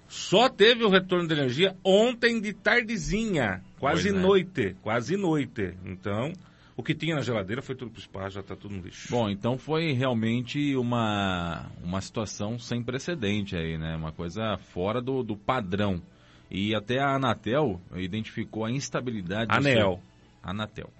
[0.06, 4.74] Só teve o retorno de energia ontem de tardezinha, quase pois noite, é.
[4.82, 5.74] quase noite.
[5.84, 6.32] Então,
[6.80, 9.08] o que tinha na geladeira foi tudo para o espaço, já está tudo no lixo.
[9.10, 13.94] Bom, então foi realmente uma, uma situação sem precedente aí, né?
[13.94, 16.02] Uma coisa fora do, do padrão.
[16.50, 19.54] E até a Anatel identificou a instabilidade...
[19.54, 19.74] Anel.
[19.74, 20.00] Seu...
[20.42, 20.90] Anatel.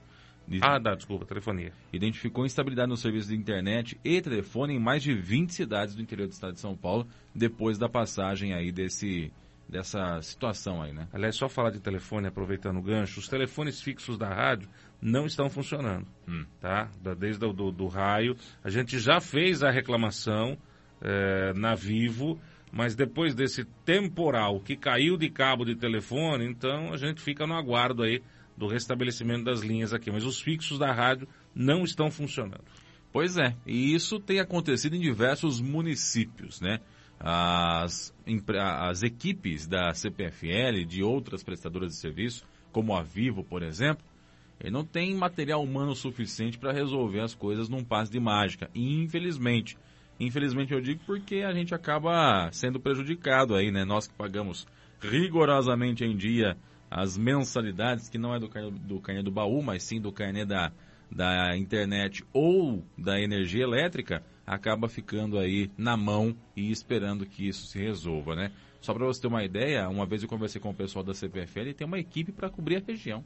[0.61, 1.73] Ah, dá, desculpa, telefonia.
[1.93, 6.27] Identificou instabilidade no serviço de internet e telefone em mais de 20 cidades do interior
[6.27, 9.33] do estado de São Paulo, depois da passagem aí desse,
[9.69, 11.09] dessa situação aí, né?
[11.13, 14.69] Aliás, só falar de telefone, aproveitando o gancho, os telefones fixos da rádio
[15.01, 16.45] não estão funcionando, hum.
[16.61, 16.91] tá?
[17.19, 18.37] Desde o do, do, raio.
[18.63, 20.59] A gente já fez a reclamação
[21.01, 22.39] é, na Vivo,
[22.71, 27.55] mas depois desse temporal que caiu de cabo de telefone, então a gente fica no
[27.55, 28.23] aguardo aí
[28.57, 30.11] do restabelecimento das linhas aqui.
[30.11, 32.65] Mas os fixos da rádio não estão funcionando.
[33.13, 36.79] Pois é, e isso tem acontecido em diversos municípios, né?
[37.19, 38.15] As,
[38.59, 44.05] as equipes da CPFL, de outras prestadoras de serviço, como a Vivo, por exemplo,
[44.61, 48.71] ele não tem material humano suficiente para resolver as coisas num passe de mágica.
[48.75, 49.77] Infelizmente,
[50.21, 53.87] Infelizmente eu digo porque a gente acaba sendo prejudicado aí, né?
[53.87, 54.67] Nós que pagamos
[55.01, 56.59] rigorosamente em dia
[56.91, 60.45] as mensalidades, que não é do carnê do, carnê do baú, mas sim do carnê
[60.45, 60.73] da,
[61.11, 67.67] da internet ou da energia elétrica, acaba ficando aí na mão e esperando que isso
[67.67, 68.53] se resolva, né?
[68.83, 71.69] Só para você ter uma ideia, uma vez eu conversei com o pessoal da CPFL
[71.69, 73.25] e tem uma equipe para cobrir a região.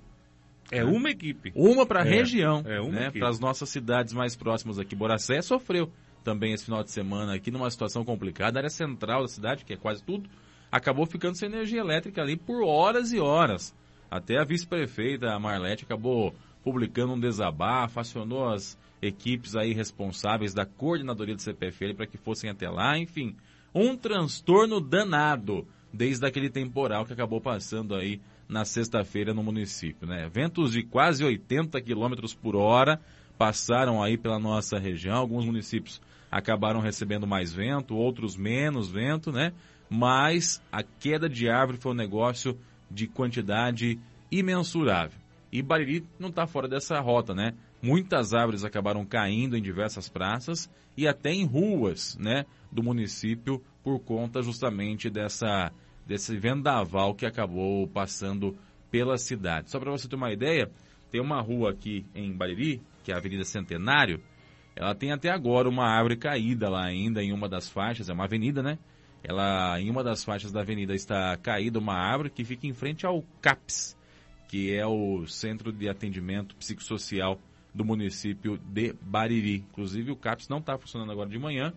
[0.70, 1.53] É uma equipe.
[1.55, 3.11] Uma para a é, região, é uma né?
[3.11, 4.94] Para as nossas cidades mais próximas aqui.
[4.96, 5.90] Boracé sofreu
[6.22, 8.59] também esse final de semana aqui numa situação complicada.
[8.59, 10.29] A área central da cidade, que é quase tudo,
[10.72, 13.74] acabou ficando sem energia elétrica ali por horas e horas.
[14.11, 21.35] Até a vice-prefeita, Marlete, acabou publicando um desabafo, acionou as equipes aí responsáveis da coordenadoria
[21.35, 23.37] do CPFL para que fossem até lá, enfim,
[23.74, 30.29] um transtorno danado desde aquele temporal que acabou passando aí na sexta-feira no município, né?
[30.33, 33.01] Ventos de quase 80 km por hora
[33.39, 39.53] passaram aí pela nossa região, alguns municípios acabaram recebendo mais vento, outros menos vento, né?
[39.89, 42.59] Mas a queda de árvore foi um negócio
[42.91, 43.99] de quantidade
[44.31, 45.19] imensurável.
[45.53, 47.55] E Bariri não está fora dessa rota, né?
[47.81, 54.01] Muitas árvores acabaram caindo em diversas praças e até em ruas, né, do município por
[54.01, 55.71] conta justamente dessa
[56.07, 58.57] desse vendaval que acabou passando
[58.90, 59.71] pela cidade.
[59.71, 60.71] Só para você ter uma ideia,
[61.11, 64.21] tem uma rua aqui em Bariri, que é a Avenida Centenário,
[64.77, 68.25] ela tem até agora uma árvore caída lá ainda em uma das faixas, é uma
[68.25, 68.79] avenida, né?
[69.23, 73.07] Ela, em uma das faixas da avenida está caída uma árvore que fica em frente
[73.07, 73.97] ao CAPS,
[74.49, 77.38] que é o Centro de Atendimento Psicossocial
[77.73, 79.64] do município de Bariri.
[79.71, 81.73] Inclusive, o CAPS não está funcionando agora de manhã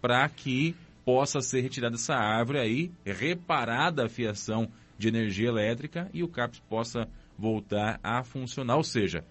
[0.00, 0.74] para que
[1.06, 6.58] possa ser retirada essa árvore aí, reparada a fiação de energia elétrica e o CAPS
[6.68, 8.74] possa voltar a funcionar.
[8.76, 9.24] Ou seja,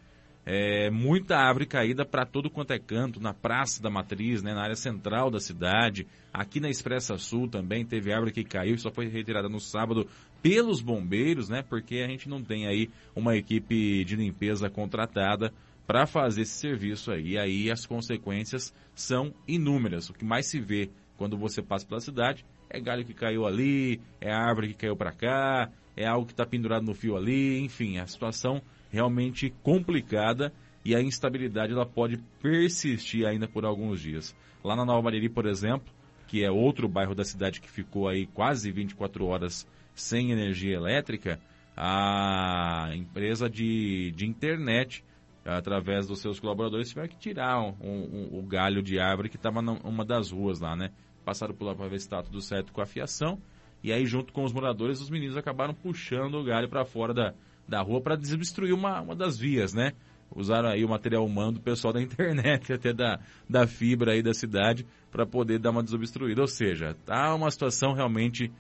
[0.46, 4.62] é, muita árvore caída para todo quanto é canto, na Praça da Matriz, né, na
[4.62, 6.08] área central da cidade.
[6.32, 10.08] Aqui na Expressa Sul também teve árvore que caiu, só foi retirada no sábado
[10.42, 15.52] pelos bombeiros, né, porque a gente não tem aí uma equipe de limpeza contratada
[15.86, 17.32] para fazer esse serviço aí.
[17.32, 20.10] E aí as consequências são inúmeras.
[20.10, 24.02] O que mais se vê quando você passa pela cidade é galho que caiu ali,
[24.20, 28.00] é árvore que caiu para cá, é algo que está pendurado no fio ali, enfim,
[28.00, 30.52] a situação realmente complicada
[30.84, 34.36] e a instabilidade ela pode persistir ainda por alguns dias.
[34.64, 35.94] Lá na Nova Mariri, por exemplo,
[36.28, 41.40] que é outro bairro da cidade que ficou aí quase 24 horas sem energia elétrica,
[41.78, 45.04] a empresa de, de internet,
[45.46, 49.36] através dos seus colaboradores, tiveram que tirar o um, um, um, galho de árvore que
[49.36, 50.90] estava numa das ruas lá, né?
[51.24, 53.40] Passaram por lá para ver se está tudo certo com a fiação.
[53.84, 57.34] E aí, junto com os moradores, os meninos acabaram puxando o galho para fora da,
[57.68, 59.94] da rua para desobstruir uma, uma das vias, né?
[60.36, 64.34] Usaram aí o material humano do pessoal da internet, até da, da fibra aí da
[64.34, 66.42] cidade, para poder dar uma desobstruída.
[66.42, 68.52] Ou seja, tá uma situação realmente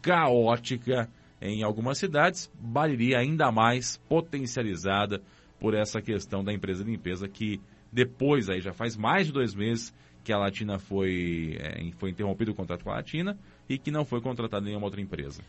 [0.00, 1.08] caótica
[1.40, 5.20] em algumas cidades, Bariri ainda mais potencializada
[5.62, 7.60] por essa questão da empresa de limpeza que
[7.92, 9.94] depois aí já faz mais de dois meses
[10.24, 14.04] que a Latina foi, é, foi interrompido o contrato com a Latina e que não
[14.04, 15.40] foi contratada nenhuma outra empresa.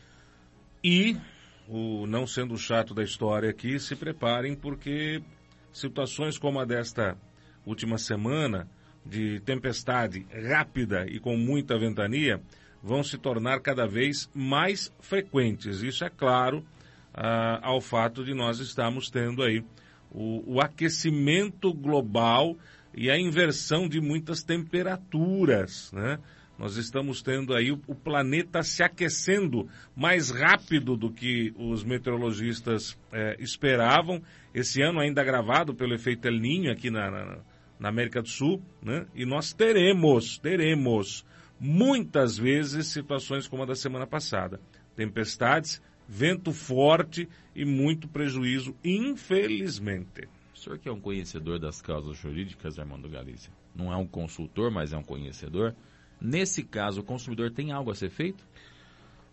[0.83, 1.17] E
[1.67, 5.19] o não sendo chato da história aqui, se preparem porque
[5.71, 7.17] situações como a desta
[7.65, 8.69] última semana,
[9.03, 12.39] de tempestade rápida e com muita ventania,
[12.83, 15.81] vão se tornar cada vez mais frequentes.
[15.81, 16.63] Isso é claro
[17.11, 19.63] ah, ao fato de nós estarmos tendo aí
[20.13, 22.57] o, o aquecimento global
[22.95, 26.19] e a inversão de muitas temperaturas, né?
[26.57, 33.35] Nós estamos tendo aí o, planeta se aquecendo mais rápido do que os meteorologistas é,
[33.39, 34.21] esperavam.
[34.53, 37.37] Esse ano ainda agravado pelo efeito El Niño aqui na, na,
[37.79, 39.07] na América do Sul, né?
[39.15, 41.25] E nós teremos, teremos
[41.59, 44.59] muitas vezes situações como a da semana passada.
[44.95, 50.27] Tempestades, vento forte e muito prejuízo, infelizmente.
[50.53, 54.71] O senhor que é um conhecedor das causas jurídicas, Armando Galícia, não é um consultor,
[54.71, 55.75] mas é um conhecedor.
[56.21, 58.43] Nesse caso, o consumidor tem algo a ser feito?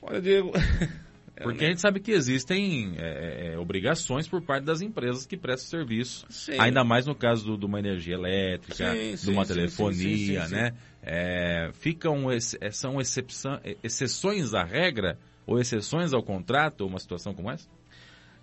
[0.03, 0.53] Olha, Diego.
[1.43, 5.37] Porque a gente sabe que existem é, é, é, obrigações por parte das empresas que
[5.37, 6.27] prestam serviço.
[6.29, 6.57] Sim.
[6.59, 10.73] Ainda mais no caso do, de uma energia elétrica, sim, de uma sim, telefonia, né?
[11.03, 12.39] É, ficam, é,
[12.71, 17.69] são excepção, exceções à regra ou exceções ao contrato, uma situação como essa?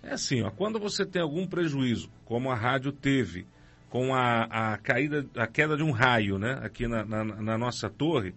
[0.02, 3.46] É assim, ó, quando você tem algum prejuízo, como a rádio teve,
[3.90, 7.88] com a, a caída, a queda de um raio, né, aqui na, na, na nossa
[7.88, 8.34] torre,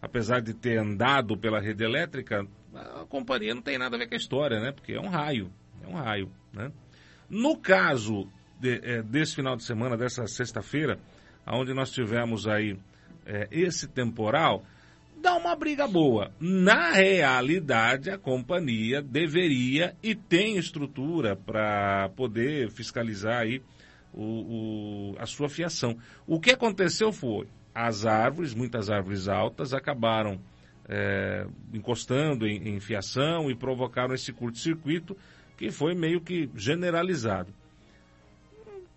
[0.00, 4.14] apesar de ter andado pela rede elétrica, a companhia não tem nada a ver com
[4.14, 5.50] a história, né, porque é um raio,
[5.82, 6.70] é um raio, né.
[7.28, 8.28] No caso
[8.60, 10.98] de, é, desse final de semana, dessa sexta-feira,
[11.46, 12.78] onde nós tivemos aí
[13.26, 14.62] é, esse temporal,
[15.22, 16.32] dá uma briga boa.
[16.40, 23.62] Na realidade, a companhia deveria e tem estrutura para poder fiscalizar aí
[24.12, 25.96] o, o, a sua fiação.
[26.26, 30.40] O que aconteceu foi, as árvores, muitas árvores altas, acabaram
[30.88, 35.16] é, encostando em, em fiação e provocaram esse curto-circuito
[35.56, 37.54] que foi meio que generalizado.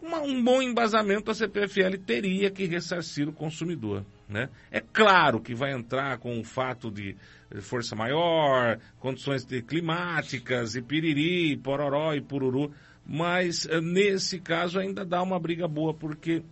[0.06, 4.06] Uma, um bom embasamento a CPFL teria que ressarcir o consumidor.
[4.30, 4.49] Né?
[4.70, 7.16] É claro que vai entrar com o fato de
[7.62, 12.72] força maior, condições climáticas, e piriri, pororó e pururu,
[13.03, 16.43] mas eh, nesse caso ainda dá uma briga boa, porque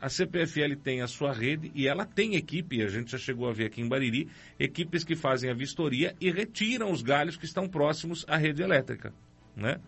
[0.00, 3.52] a CPFL tem a sua rede e ela tem equipe, a gente já chegou a
[3.52, 4.28] ver aqui em Bariri,
[4.58, 9.12] equipes que fazem a vistoria e retiram os galhos que estão próximos à rede elétrica,
[9.54, 9.80] né?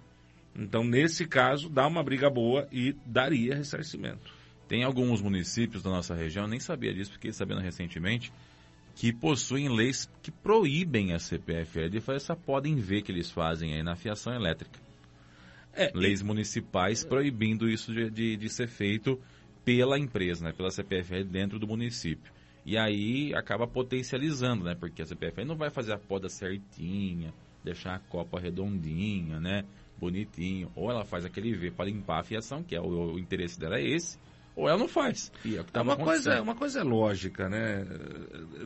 [0.59, 4.35] Então, nesse caso, dá uma briga boa e daria ressarcimento.
[4.67, 8.33] Tem alguns municípios da nossa região, eu nem sabia disso, fiquei sabendo recentemente,
[8.97, 13.75] que possuem leis que proíbem a CPFL de fazer essa podem ver que eles fazem
[13.75, 14.81] aí na fiação elétrica.
[15.73, 16.25] É, leis e...
[16.25, 19.21] municipais proibindo isso de, de, de, ser feito
[19.65, 22.33] pela empresa, né, pela CPFL dentro do município.
[22.67, 27.33] E aí acaba potencializando, né, porque a CPFL não vai fazer a poda certinha,
[27.63, 29.65] deixar a copa redondinha, né,
[29.99, 30.71] bonitinho.
[30.75, 33.79] Ou ela faz aquele V para limpar a fiação, que é o, o interesse dela
[33.79, 34.19] é esse,
[34.55, 35.31] ou ela não faz.
[35.47, 37.87] É, tá uma, coisa, uma coisa é lógica, né?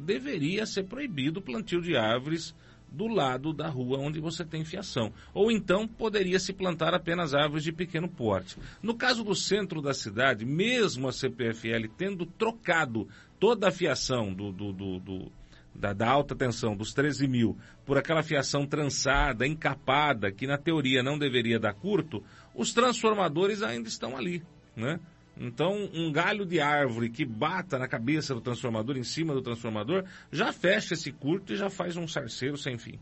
[0.00, 2.54] Deveria ser proibido o plantio de árvores
[2.92, 5.12] do lado da rua onde você tem fiação.
[5.32, 8.56] Ou então poderia se plantar apenas árvores de pequeno porte.
[8.82, 13.08] No caso do centro da cidade, mesmo a CPFL tendo trocado
[13.40, 15.32] toda a fiação do, do, do, do
[15.74, 21.02] da, da, alta tensão, dos 13 mil, por aquela fiação trançada, encapada, que na teoria
[21.02, 22.22] não deveria dar curto,
[22.54, 24.42] os transformadores ainda estão ali,
[24.76, 25.00] né?
[25.36, 30.04] Então, um galho de árvore que bata na cabeça do transformador, em cima do transformador,
[30.30, 32.98] já fecha esse curto e já faz um sarceiro sem fim.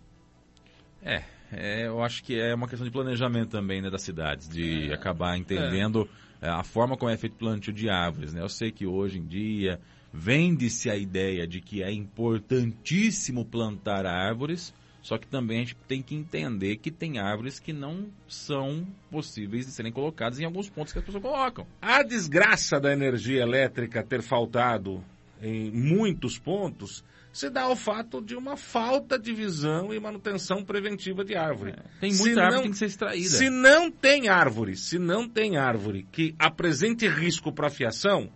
[1.03, 4.91] É, é eu acho que é uma questão de planejamento também, né, das cidades, de
[4.91, 6.09] é, acabar entendendo
[6.41, 6.49] é.
[6.49, 8.41] a forma como é feito o plantio de árvores, né?
[8.41, 9.81] Eu sei que hoje em dia
[10.13, 16.03] vende-se a ideia de que é importantíssimo plantar árvores, só que também a gente tem
[16.03, 20.93] que entender que tem árvores que não são possíveis de serem colocadas em alguns pontos
[20.93, 21.67] que as pessoas colocam.
[21.81, 25.03] A desgraça da energia elétrica ter faltado
[25.41, 27.03] em muitos pontos
[27.33, 31.73] se dá ao fato de uma falta de visão e manutenção preventiva de árvore.
[31.73, 33.29] É, tem muita se árvore não, que tem que ser extraída.
[33.29, 38.31] Se não tem árvore, se não tem árvore que apresente risco para a fiação,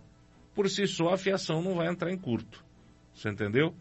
[0.55, 2.63] por si só a fiação não vai entrar em curto.
[3.13, 3.75] Você entendeu?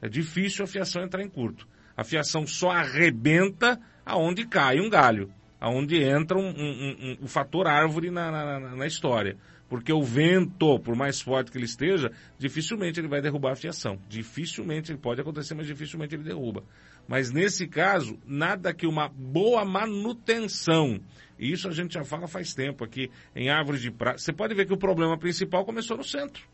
[0.00, 1.66] É difícil a fiação entrar em curto.
[1.96, 7.66] A fiação só arrebenta aonde cai um galho, aonde entra um, um, um, um fator
[7.66, 9.36] árvore na, na, na, história.
[9.68, 13.98] Porque o vento, por mais forte que ele esteja, dificilmente ele vai derrubar a fiação.
[14.08, 16.62] Dificilmente ele pode acontecer, mas dificilmente ele derruba.
[17.08, 21.00] Mas nesse caso, nada que uma boa manutenção.
[21.38, 24.18] E isso a gente já fala faz tempo aqui em árvores de praia.
[24.18, 26.44] Você pode ver que o problema principal começou no centro.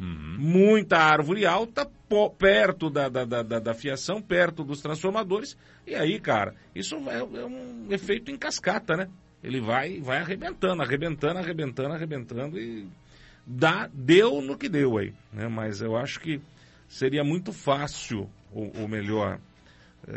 [0.00, 0.36] Uhum.
[0.38, 1.90] Muita árvore alta
[2.38, 5.58] perto da, da, da, da, fiação, perto dos transformadores.
[5.86, 9.08] E aí, cara, isso é, é, um efeito em cascata, né?
[9.42, 12.88] Ele vai, vai arrebentando, arrebentando, arrebentando, arrebentando e
[13.46, 15.12] dá, deu no que deu aí.
[15.32, 15.48] Né?
[15.48, 16.40] Mas eu acho que
[16.88, 19.40] seria muito fácil, ou, ou melhor,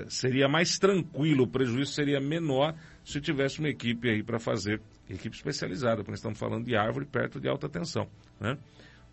[0.08, 5.36] seria mais tranquilo, o prejuízo seria menor se tivesse uma equipe aí para fazer, equipe
[5.36, 8.08] especializada, porque nós estamos falando de árvore perto de alta tensão,
[8.40, 8.58] né?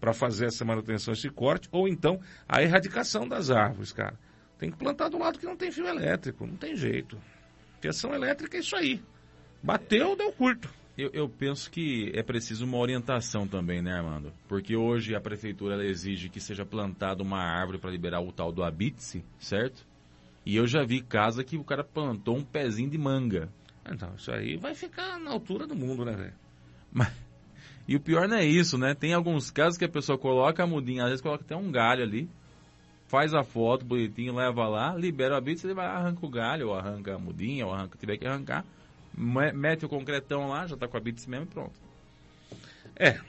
[0.01, 4.18] para fazer essa manutenção, esse corte, ou então a erradicação das árvores, cara.
[4.59, 7.16] Tem que plantar do lado que não tem fio elétrico, não tem jeito.
[7.81, 9.01] Fiação elétrica é isso aí.
[9.62, 10.68] Bateu, deu curto.
[10.97, 14.33] Eu, eu, penso que é preciso uma orientação também, né, Armando?
[14.49, 18.64] Porque hoje a prefeitura exige que seja plantada uma árvore para liberar o tal do
[18.64, 19.87] habite certo?
[20.49, 23.51] E eu já vi casa que o cara plantou um pezinho de manga.
[23.85, 26.33] Então, isso aí vai ficar na altura do mundo, né, velho?
[26.91, 27.13] Mas,
[27.87, 28.95] e o pior não é isso, né?
[28.95, 32.03] Tem alguns casos que a pessoa coloca a mudinha, às vezes coloca até um galho
[32.03, 32.31] ali,
[33.09, 36.75] faz a foto bonitinho, leva lá, libera o habite, você vai arranca o galho, ou
[36.75, 38.65] arranca a mudinha, ou arranca o que tiver que arrancar,
[39.53, 41.79] mete o concretão lá, já está com a habite mesmo e pronto.
[42.97, 43.21] É,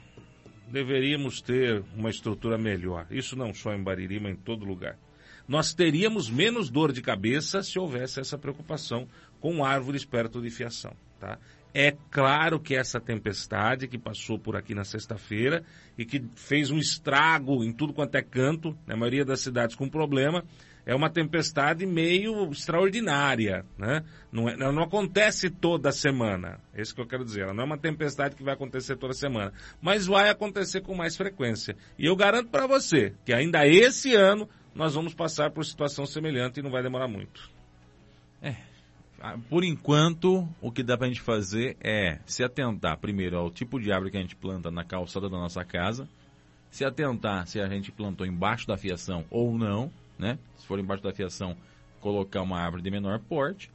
[0.68, 3.06] deveríamos ter uma estrutura melhor.
[3.10, 4.96] Isso não só em Bariri, mas em todo lugar.
[5.50, 9.08] Nós teríamos menos dor de cabeça se houvesse essa preocupação
[9.40, 11.40] com árvores perto de fiação, tá?
[11.74, 15.64] É claro que essa tempestade que passou por aqui na sexta-feira
[15.98, 19.88] e que fez um estrago em tudo quanto é canto, na maioria das cidades com
[19.88, 20.44] problema,
[20.86, 24.04] é uma tempestade meio extraordinária, né?
[24.30, 27.42] Não, é, não acontece toda semana, é isso que eu quero dizer.
[27.42, 31.16] Ela não é uma tempestade que vai acontecer toda semana, mas vai acontecer com mais
[31.16, 31.76] frequência.
[31.98, 36.60] E eu garanto para você que ainda esse ano nós vamos passar por situação semelhante
[36.60, 37.50] e não vai demorar muito.
[38.42, 38.56] É,
[39.48, 43.78] por enquanto, o que dá para a gente fazer é se atentar primeiro ao tipo
[43.78, 46.08] de árvore que a gente planta na calçada da nossa casa,
[46.70, 50.38] se atentar se a gente plantou embaixo da fiação ou não, né?
[50.56, 51.56] Se for embaixo da fiação,
[52.00, 53.70] colocar uma árvore de menor porte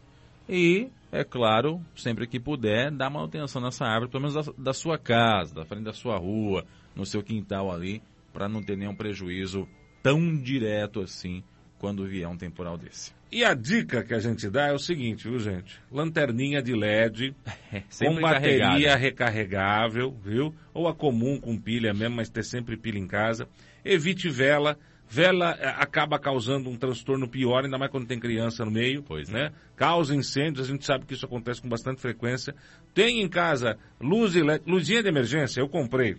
[0.47, 4.97] e, é claro, sempre que puder, dar manutenção nessa árvore, pelo menos da, da sua
[4.97, 6.65] casa, da frente da sua rua,
[6.95, 9.67] no seu quintal ali, para não ter nenhum prejuízo
[10.05, 11.43] tão direto assim
[11.79, 13.11] quando vier um temporal desse.
[13.31, 15.81] E a dica que a gente dá é o seguinte, viu, gente?
[15.91, 17.35] Lanterninha de LED,
[17.73, 20.53] é, com bateria recarregável, viu?
[20.75, 23.47] Ou a comum com pilha mesmo, mas ter sempre pilha em casa.
[23.83, 24.77] Evite vela.
[25.09, 29.27] Vela é, acaba causando um transtorno pior, ainda mais quando tem criança no meio, pois
[29.27, 29.47] né?
[29.47, 29.51] É.
[29.75, 32.53] Causa incêndios, a gente sabe que isso acontece com bastante frequência.
[32.93, 36.15] Tem em casa luz LED, luzinha de emergência, eu comprei.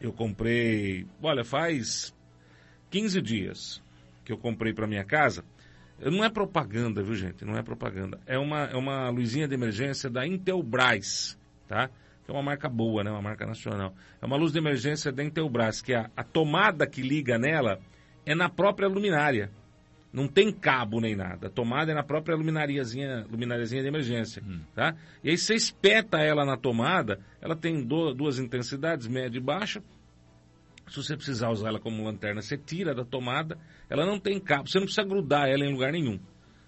[0.00, 2.14] Eu comprei, olha, faz
[2.90, 3.82] 15 dias
[4.24, 5.44] que eu comprei para minha casa.
[6.00, 7.44] Não é propaganda, viu, gente?
[7.44, 8.18] Não é propaganda.
[8.26, 11.38] É uma, é uma luzinha de emergência da Intelbras,
[11.68, 11.88] tá?
[12.24, 13.10] Que é uma marca boa, né?
[13.10, 13.94] Uma marca nacional.
[14.20, 17.80] É uma luz de emergência da Intelbras, que a, a tomada que liga nela
[18.24, 19.50] é na própria luminária.
[20.12, 21.46] Não tem cabo nem nada.
[21.46, 24.60] A tomada é na própria luminariazinha, luminariazinha de emergência, hum.
[24.74, 24.96] tá?
[25.22, 29.82] E aí você espeta ela na tomada, ela tem do, duas intensidades, média e baixa.
[30.90, 33.56] Se você precisar usar ela como lanterna, você tira da tomada
[33.90, 36.18] ela não tem cabo, você não precisa grudar ela em lugar nenhum.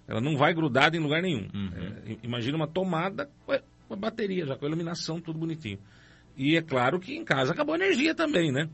[0.08, 1.48] Ela não vai grudada em lugar nenhum.
[1.54, 1.70] Uhum.
[2.04, 3.52] É, imagina uma tomada com
[3.88, 5.78] uma bateria, já com a iluminação, tudo bonitinho.
[6.36, 8.68] E é claro que em casa acabou a energia também, né?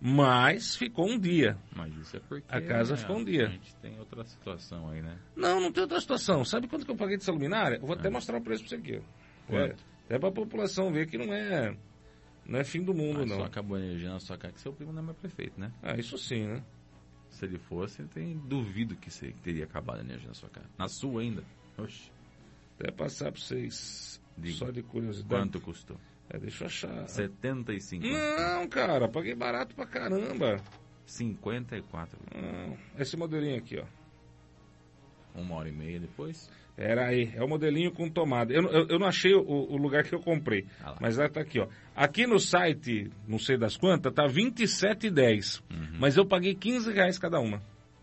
[0.00, 1.58] Mas ficou um dia.
[1.76, 2.46] Mas isso é porque.
[2.48, 3.48] A casa né, ficou um dia.
[3.48, 5.18] A gente tem outra situação aí, né?
[5.36, 6.42] Não, não tem outra situação.
[6.42, 7.76] Sabe quanto que eu paguei dessa luminária?
[7.76, 8.10] Eu vou até é.
[8.10, 9.02] mostrar o preço pra você aqui.
[9.50, 9.74] É,
[10.06, 11.76] até pra população ver que não é.
[12.50, 13.36] Não é fim do mundo, Mas não.
[13.36, 15.72] Só acabou a energia na sua casa que seu primo não é mais prefeito, né?
[15.80, 16.64] Ah, isso sim, né?
[17.28, 20.66] Se ele fosse, tem duvido que você teria acabado a energia na sua casa.
[20.76, 21.44] Na sua ainda.
[21.78, 22.10] Oxi.
[22.74, 24.20] Até passar para vocês.
[24.36, 24.56] Diga.
[24.56, 25.42] Só de curiosidade.
[25.42, 25.96] Quanto custou?
[26.28, 27.08] É, deixa eu achar.
[27.08, 28.04] 75.
[28.04, 30.60] Não, cara, paguei barato pra caramba.
[31.06, 32.18] 54.
[32.34, 33.84] Não, esse modelinho aqui, ó.
[35.34, 36.50] Uma hora e meia depois?
[36.76, 38.52] Era aí, é o modelinho com tomada.
[38.52, 41.40] Eu, eu, eu não achei o, o, lugar que eu comprei, ah mas ela tá
[41.40, 41.68] aqui, ó.
[41.94, 45.60] Aqui no site, não sei das quantas, tá R$27,10.
[45.70, 45.98] Uhum.
[45.98, 47.60] Mas eu paguei 15 reais cada uma.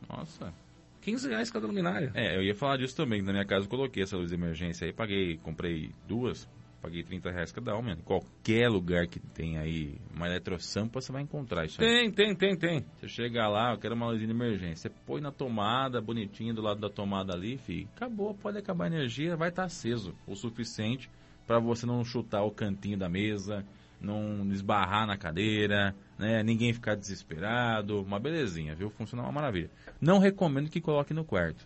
[0.07, 0.53] Nossa.
[1.01, 2.11] 15 reais cada luminária.
[2.13, 3.21] É, eu ia falar disso também.
[3.21, 6.47] Na minha casa eu coloquei essa luz de emergência aí, paguei, comprei duas,
[6.81, 7.91] paguei 30 reais cada uma.
[7.91, 11.87] Em qualquer lugar que tem aí uma eletrosampa, você vai encontrar isso aí.
[11.87, 12.85] Tem, tem, tem, tem.
[12.99, 14.89] Você chega lá, eu quero uma luzinha de emergência.
[14.89, 17.87] Você põe na tomada, bonitinho do lado da tomada ali, filho.
[17.95, 21.09] Acabou, pode acabar a energia, vai estar tá aceso o suficiente
[21.45, 23.65] para você não chutar o cantinho da mesa,
[23.99, 26.43] não esbarrar na cadeira, né?
[26.43, 28.01] Ninguém ficar desesperado.
[28.01, 28.89] Uma belezinha, viu?
[28.89, 29.71] Funciona uma maravilha.
[29.99, 31.65] Não recomendo que coloque no quarto.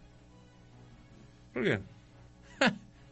[1.52, 1.80] Por quê?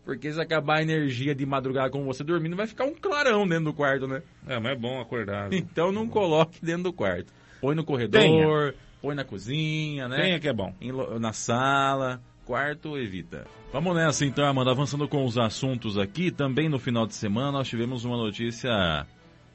[0.09, 3.65] Porque se acabar a energia de madrugada com você dormindo, vai ficar um clarão dentro
[3.65, 4.23] do quarto, né?
[4.47, 5.53] É, mas é bom acordar.
[5.53, 7.31] Então não coloque dentro do quarto.
[7.61, 8.73] Põe no corredor, Tenha.
[8.99, 10.15] põe na cozinha, né?
[10.15, 10.73] Tenha que é bom.
[10.81, 13.45] Em, na sala, quarto evita.
[13.71, 16.31] Vamos nessa então, Amanda, avançando com os assuntos aqui.
[16.31, 19.05] Também no final de semana nós tivemos uma notícia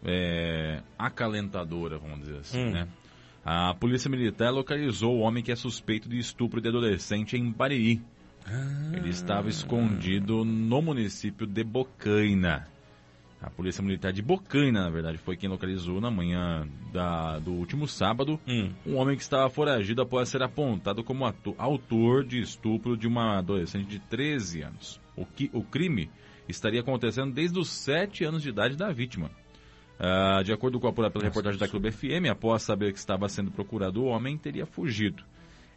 [0.05, 2.71] é, acalentadora, vamos dizer assim, hum.
[2.71, 2.89] né?
[3.45, 8.01] A polícia militar localizou o homem que é suspeito de estupro de adolescente em Bariri.
[8.93, 12.69] Ele estava escondido no município de Bocaina.
[13.41, 17.87] A Polícia Militar de Bocaina, na verdade, foi quem localizou na manhã da, do último
[17.87, 18.71] sábado hum.
[18.87, 23.87] um homem que estava foragido após ser apontado como autor de estupro de uma adolescente
[23.87, 25.01] de 13 anos.
[25.15, 26.11] O, que, o crime
[26.49, 29.31] estaria acontecendo desde os 7 anos de idade da vítima.
[29.99, 33.51] Uh, de acordo com a pela reportagem da Clube FM, após saber que estava sendo
[33.51, 35.23] procurado, o homem teria fugido.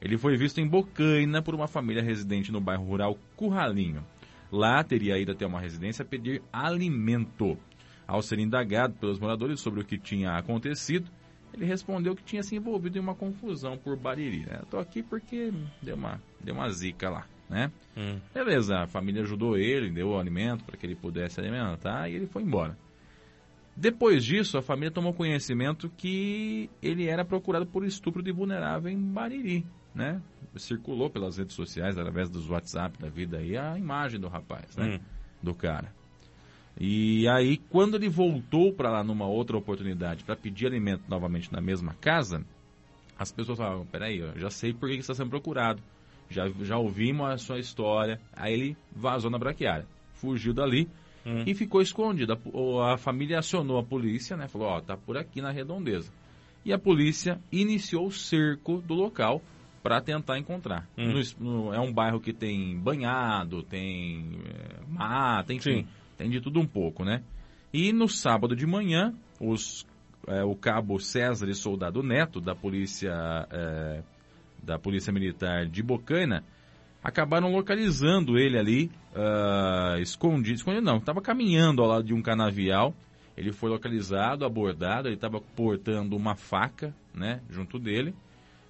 [0.02, 4.04] Ele foi visto em Bocaina por uma família residente no bairro rural Curralinho.
[4.52, 7.58] Lá teria ido até uma residência pedir alimento.
[8.06, 11.12] Ao ser indagado pelos moradores sobre o que tinha acontecido,
[11.54, 14.46] ele respondeu que tinha se envolvido em uma confusão por Bariri.
[14.46, 14.60] Né?
[14.64, 17.28] Estou aqui porque deu uma, deu uma zica lá.
[17.50, 17.72] Né?
[17.98, 18.20] Hum.
[18.34, 22.28] Beleza, a família ajudou ele, deu o alimento para que ele pudesse alimentar e ele
[22.28, 22.78] foi embora.
[23.76, 28.98] Depois disso, a família tomou conhecimento que ele era procurado por estupro de vulnerável em
[28.98, 29.66] Bariri
[29.98, 30.22] né?
[30.56, 34.96] Circulou pelas redes sociais, através dos WhatsApp da vida aí, a imagem do rapaz, né?
[34.96, 35.00] Hum.
[35.42, 35.92] Do cara.
[36.80, 41.60] E aí, quando ele voltou para lá numa outra oportunidade para pedir alimento novamente na
[41.60, 42.44] mesma casa,
[43.18, 45.82] as pessoas falam, peraí, eu já sei por que está sendo procurado.
[46.30, 48.20] Já, já ouvimos a sua história.
[48.36, 49.88] Aí ele vazou na braquiária.
[50.14, 50.88] Fugiu dali
[51.26, 51.44] hum.
[51.48, 52.34] e ficou escondido.
[52.34, 54.48] A, a, família acionou a polícia, né?
[54.48, 56.12] Falou, ó, tá por aqui na redondeza.
[56.64, 59.42] E a polícia iniciou o cerco do local
[59.88, 60.86] para tentar encontrar.
[60.98, 61.14] Hum.
[61.14, 65.88] No, no, é um bairro que tem banhado, tem é, mata, enfim, Sim.
[66.18, 67.24] tem de tudo um pouco, né?
[67.74, 69.88] E no sábado de manhã, os,
[70.28, 74.04] é, o cabo César e Soldado Neto, da polícia, é,
[74.62, 76.44] da polícia Militar de Bocaina,
[77.02, 82.94] acabaram localizando ele ali, uh, escondido, escondido não, estava caminhando ao lado de um canavial,
[83.38, 88.14] ele foi localizado, abordado, ele estava portando uma faca, né, junto dele,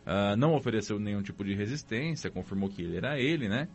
[0.08, 3.68] Uh, não ofereceu nenhum tipo de resistência, confirmou que ele era ele, né?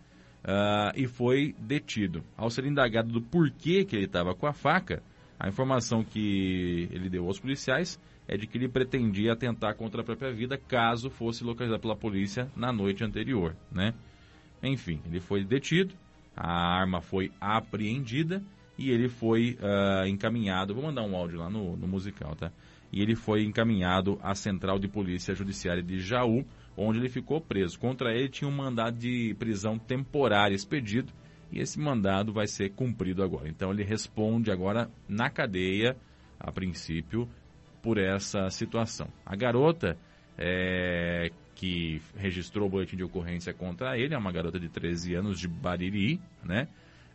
[0.43, 2.25] Uh, e foi detido.
[2.35, 5.03] Ao ser indagado do porquê que ele estava com a faca,
[5.39, 10.05] a informação que ele deu aos policiais é de que ele pretendia atentar contra a
[10.05, 13.93] própria vida caso fosse localizado pela polícia na noite anterior, né?
[14.63, 15.95] Enfim, ele foi detido,
[16.35, 18.43] a arma foi apreendida
[18.79, 20.75] e ele foi uh, encaminhado.
[20.75, 22.51] Vou mandar um áudio lá no, no musical, tá?
[22.93, 26.45] E ele foi encaminhado à Central de Polícia Judiciária de Jaú,
[26.77, 27.79] onde ele ficou preso.
[27.79, 31.13] Contra ele tinha um mandado de prisão temporária expedido
[31.51, 33.49] e esse mandado vai ser cumprido agora.
[33.49, 35.97] Então ele responde agora na cadeia,
[36.39, 37.29] a princípio,
[37.83, 39.09] por essa situação.
[39.25, 39.97] A garota
[40.37, 45.39] é, que registrou o boletim de ocorrência contra ele é uma garota de 13 anos
[45.39, 46.69] de Bariri, né?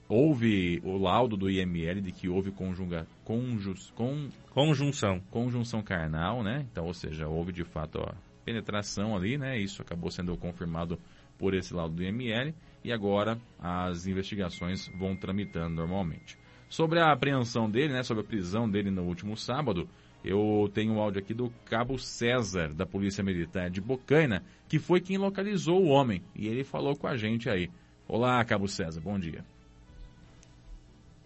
[0.10, 6.66] Houve o laudo do IML de que houve conjuga, conjus, con, conjunção conjunção carnal, né?
[6.72, 8.14] Então, ou seja, houve de fato ó,
[8.46, 9.60] penetração ali, né?
[9.60, 10.98] Isso acabou sendo confirmado
[11.38, 12.54] por esse laudo do IML
[12.84, 16.38] e agora as investigações vão tramitando normalmente.
[16.70, 18.04] Sobre a apreensão dele, né?
[18.04, 19.88] Sobre a prisão dele no último sábado,
[20.24, 25.00] eu tenho um áudio aqui do Cabo César, da Polícia Militar de Bocaina, que foi
[25.00, 26.22] quem localizou o homem.
[26.36, 27.70] E ele falou com a gente aí.
[28.08, 29.46] Olá, Cabo César, bom dia.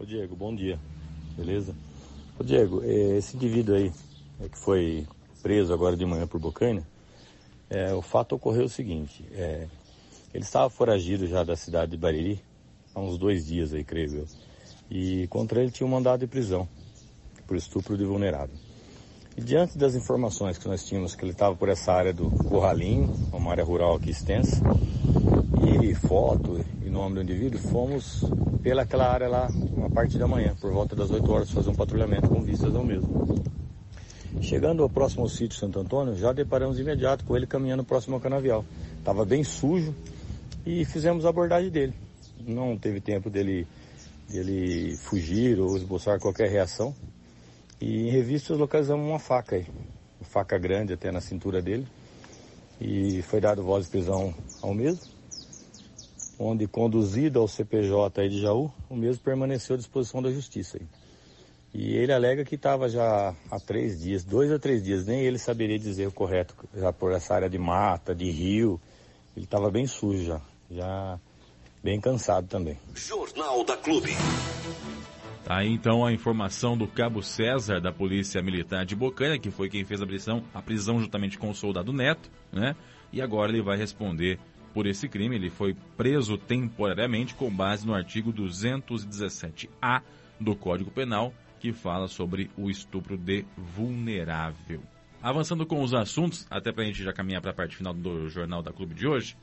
[0.01, 0.79] Ô Diego, bom dia.
[1.37, 1.75] Beleza?
[2.39, 3.91] Ô Diego, é, esse indivíduo aí
[4.39, 5.05] é, que foi
[5.43, 6.81] preso agora de manhã por Bocaina,
[7.69, 9.67] é, o fato ocorreu o seguinte, é,
[10.33, 12.41] ele estava foragido já da cidade de Bariri
[12.95, 14.25] há uns dois dias aí, creio eu.
[14.89, 16.67] E contra ele tinha um mandado de prisão
[17.45, 18.55] por estupro de vulnerável.
[19.37, 23.13] E diante das informações que nós tínhamos que ele estava por essa área do Corralinho,
[23.31, 24.63] uma área rural aqui extensa,
[25.79, 26.59] e foto
[26.91, 28.25] nome do indivíduo, fomos
[28.61, 32.27] pelaquela área lá, uma parte da manhã, por volta das 8 horas, fazer um patrulhamento
[32.27, 33.41] com vistas ao mesmo.
[34.41, 38.21] Chegando ao próximo sítio Santo Antônio, já deparamos de imediato com ele caminhando próximo ao
[38.21, 38.65] canavial.
[38.97, 39.95] Estava bem sujo
[40.65, 41.93] e fizemos a abordagem dele.
[42.45, 43.65] Não teve tempo dele,
[44.29, 46.93] dele fugir ou esboçar qualquer reação.
[47.79, 49.65] E em revistas localizamos uma faca aí,
[50.19, 51.87] uma faca grande até na cintura dele.
[52.79, 55.10] E foi dado voz de prisão ao mesmo
[56.41, 60.77] onde conduzido ao CPJ aí de Jaú, o mesmo permaneceu à disposição da justiça.
[60.77, 60.87] Aí.
[61.73, 65.37] E ele alega que estava já há três dias, dois a três dias, nem ele
[65.37, 68.81] saberia dizer o correto, já por essa área de mata, de rio,
[69.37, 71.19] ele estava bem sujo já, já
[71.83, 72.77] bem cansado também.
[72.95, 74.11] Jornal da Clube.
[75.45, 79.69] Tá aí então a informação do Cabo César da Polícia Militar de Bocaina, que foi
[79.69, 82.75] quem fez a prisão, a prisão juntamente com o soldado Neto, né?
[83.13, 84.39] E agora ele vai responder
[84.73, 90.01] por esse crime, ele foi preso temporariamente com base no artigo 217-A
[90.39, 94.81] do Código Penal, que fala sobre o estupro de vulnerável.
[95.21, 98.27] Avançando com os assuntos, até para a gente já caminhar para a parte final do
[98.27, 99.37] Jornal da Clube de hoje,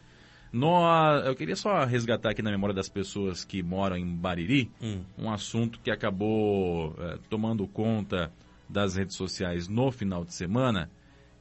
[0.53, 5.03] nós, eu queria só resgatar aqui na memória das pessoas que moram em Bariri hum.
[5.16, 8.33] um assunto que acabou é, tomando conta
[8.68, 10.91] das redes sociais no final de semana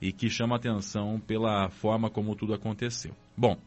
[0.01, 3.13] e que chama atenção pela forma como tudo aconteceu.
[3.35, 3.57] Bom,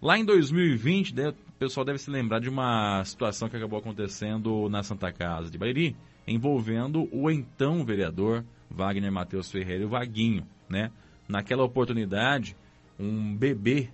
[0.00, 4.84] Lá em 2020, o pessoal deve se lembrar de uma situação que acabou acontecendo na
[4.84, 10.92] Santa Casa de Bariri, envolvendo o então vereador Wagner Matheus Ferreira e o Vaguinho, né?
[11.26, 12.56] Naquela oportunidade,
[12.96, 13.90] um bebê,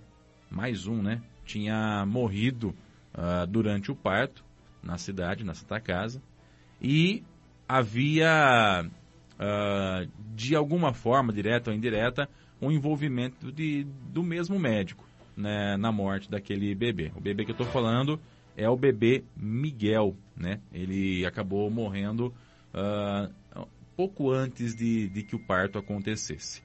[0.47, 1.23] mais um, né?
[1.43, 2.75] Tinha morrido
[3.15, 4.45] uh, durante o parto
[4.83, 6.21] na cidade, na Santa Casa,
[6.79, 7.23] e
[7.67, 8.85] havia,
[9.39, 12.29] uh, de alguma forma, direta ou indireta,
[12.61, 15.03] um envolvimento de, do mesmo médico
[15.35, 17.11] né, na morte daquele bebê.
[17.15, 18.19] O bebê que eu estou falando
[18.55, 20.61] é o bebê Miguel, né?
[20.73, 22.33] Ele acabou morrendo
[22.73, 26.63] uh, pouco antes de, de que o parto acontecesse.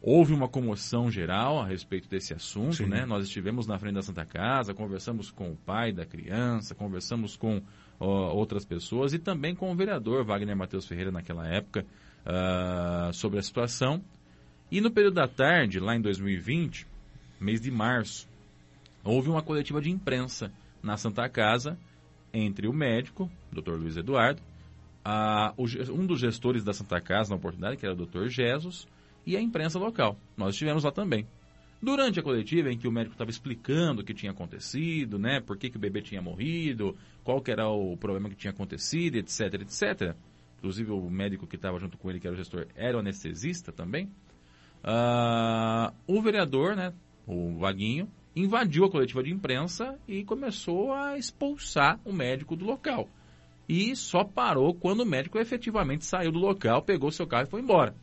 [0.00, 2.86] Houve uma comoção geral a respeito desse assunto, Sim.
[2.86, 3.06] né?
[3.06, 7.56] Nós estivemos na frente da Santa Casa, conversamos com o pai da criança, conversamos com
[7.58, 11.86] uh, outras pessoas e também com o vereador Wagner Matheus Ferreira naquela época
[12.26, 14.02] uh, sobre a situação.
[14.70, 16.86] E no período da tarde, lá em 2020,
[17.40, 18.28] mês de março,
[19.02, 21.78] houve uma coletiva de imprensa na Santa Casa
[22.32, 23.72] entre o médico, Dr.
[23.72, 24.42] Luiz Eduardo,
[25.04, 28.28] a, o, um dos gestores da Santa Casa na oportunidade, que era o Dr.
[28.28, 28.88] Jesus,
[29.26, 30.18] e a imprensa local.
[30.36, 31.26] Nós estivemos lá também.
[31.80, 35.58] Durante a coletiva em que o médico estava explicando o que tinha acontecido, né, por
[35.58, 39.60] que, que o bebê tinha morrido, qual que era o problema que tinha acontecido, etc,
[39.60, 40.16] etc.
[40.58, 43.70] Inclusive o médico que estava junto com ele, que era o gestor, era o anestesista
[43.70, 44.06] também.
[44.82, 46.92] Uh, o vereador, né,
[47.26, 53.08] o Vaguinho, invadiu a coletiva de imprensa e começou a expulsar o médico do local.
[53.68, 57.60] E só parou quando o médico efetivamente saiu do local, pegou seu carro e foi
[57.60, 57.94] embora.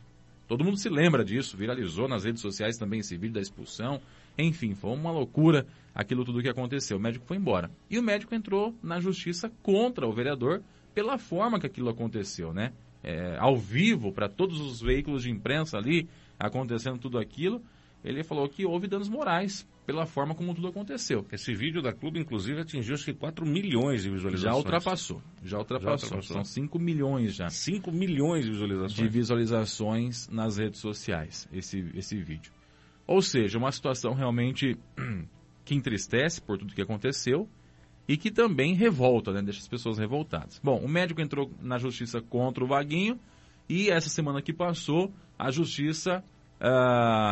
[0.48, 4.00] Todo mundo se lembra disso, viralizou nas redes sociais também esse vídeo da expulsão.
[4.36, 6.96] Enfim, foi uma loucura aquilo tudo que aconteceu.
[6.96, 7.70] O médico foi embora.
[7.88, 10.62] E o médico entrou na justiça contra o vereador
[10.94, 12.72] pela forma que aquilo aconteceu, né?
[13.02, 16.08] É, ao vivo, para todos os veículos de imprensa ali,
[16.38, 17.62] acontecendo tudo aquilo,
[18.04, 21.26] ele falou que houve danos morais pela forma como tudo aconteceu.
[21.32, 24.52] Esse vídeo da Clube, inclusive, atingiu acho que 4 milhões de visualizações.
[24.52, 25.22] Já ultrapassou.
[25.42, 26.08] Já ultrapassou.
[26.08, 26.36] Já ultrapassou.
[26.36, 27.48] São 5 milhões já.
[27.48, 28.92] 5 milhões de visualizações.
[28.92, 32.52] De visualizações nas redes sociais, esse, esse vídeo.
[33.06, 34.76] Ou seja, uma situação realmente
[35.64, 37.48] que entristece por tudo que aconteceu
[38.06, 39.42] e que também revolta, né?
[39.42, 40.60] Deixa as pessoas revoltadas.
[40.62, 43.18] Bom, o médico entrou na justiça contra o Vaguinho
[43.68, 46.22] e essa semana que passou, a justiça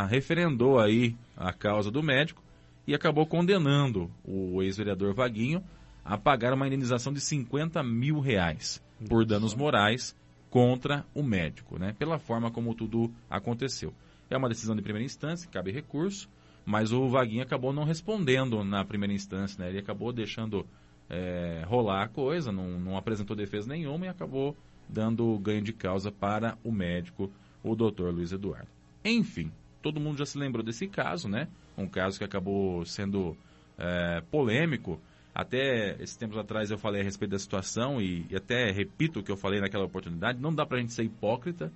[0.08, 2.42] referendou aí a causa do médico
[2.86, 5.62] e acabou condenando o ex-vereador Vaguinho
[6.04, 10.16] a pagar uma indenização de 50 mil reais por danos morais
[10.50, 11.94] contra o médico, né?
[11.98, 13.94] Pela forma como tudo aconteceu.
[14.28, 16.28] É uma decisão de primeira instância, cabe recurso,
[16.66, 19.70] mas o Vaguinho acabou não respondendo na primeira instância, né?
[19.70, 20.66] Ele acabou deixando
[21.08, 24.56] é, rolar a coisa, não, não apresentou defesa nenhuma e acabou
[24.88, 27.30] dando ganho de causa para o médico,
[27.62, 28.79] o doutor Luiz Eduardo.
[29.04, 29.50] Enfim,
[29.82, 31.48] todo mundo já se lembrou desse caso, né?
[31.76, 33.36] Um caso que acabou sendo
[33.78, 35.00] é, polêmico.
[35.34, 39.22] Até esses tempos atrás eu falei a respeito da situação e, e até repito o
[39.22, 40.40] que eu falei naquela oportunidade.
[40.40, 41.72] Não dá para a gente ser hipócrita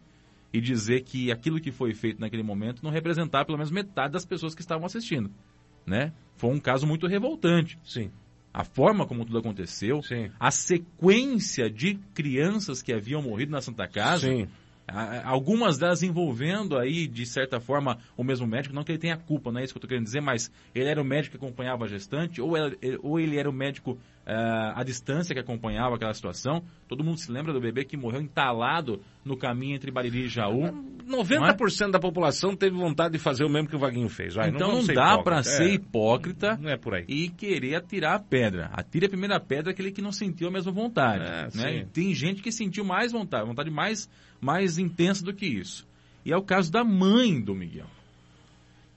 [0.53, 4.25] e dizer que aquilo que foi feito naquele momento não representava pelo menos metade das
[4.25, 5.31] pessoas que estavam assistindo,
[5.87, 6.13] né?
[6.37, 7.79] Foi um caso muito revoltante.
[7.85, 8.11] Sim.
[8.53, 10.31] A forma como tudo aconteceu, Sim.
[10.39, 14.47] a sequência de crianças que haviam morrido na Santa Casa, Sim.
[15.25, 18.75] Algumas delas envolvendo aí, de certa forma, o mesmo médico.
[18.75, 20.89] Não que ele tenha culpa, não é isso que eu estou querendo dizer, mas ele
[20.89, 24.73] era o médico que acompanhava a gestante, ou, ele, ou ele era o médico uh,
[24.75, 26.63] à distância que acompanhava aquela situação.
[26.87, 30.63] Todo mundo se lembra do bebê que morreu entalado no caminho entre Bariri e Jaú.
[31.09, 31.91] 90% é?
[31.91, 34.35] da população teve vontade de fazer o mesmo que o Vaguinho fez.
[34.35, 37.05] Vai, então não, não dá para ser é, hipócrita não é por aí.
[37.09, 38.71] e querer atirar a pedra.
[38.73, 41.25] Atire a primeira pedra aquele que não sentiu a mesma vontade.
[41.25, 41.87] É, né?
[41.93, 44.09] Tem gente que sentiu mais vontade, vontade mais
[44.45, 45.89] mais intensa do que isso.
[46.23, 47.87] E é o caso da mãe do Miguel.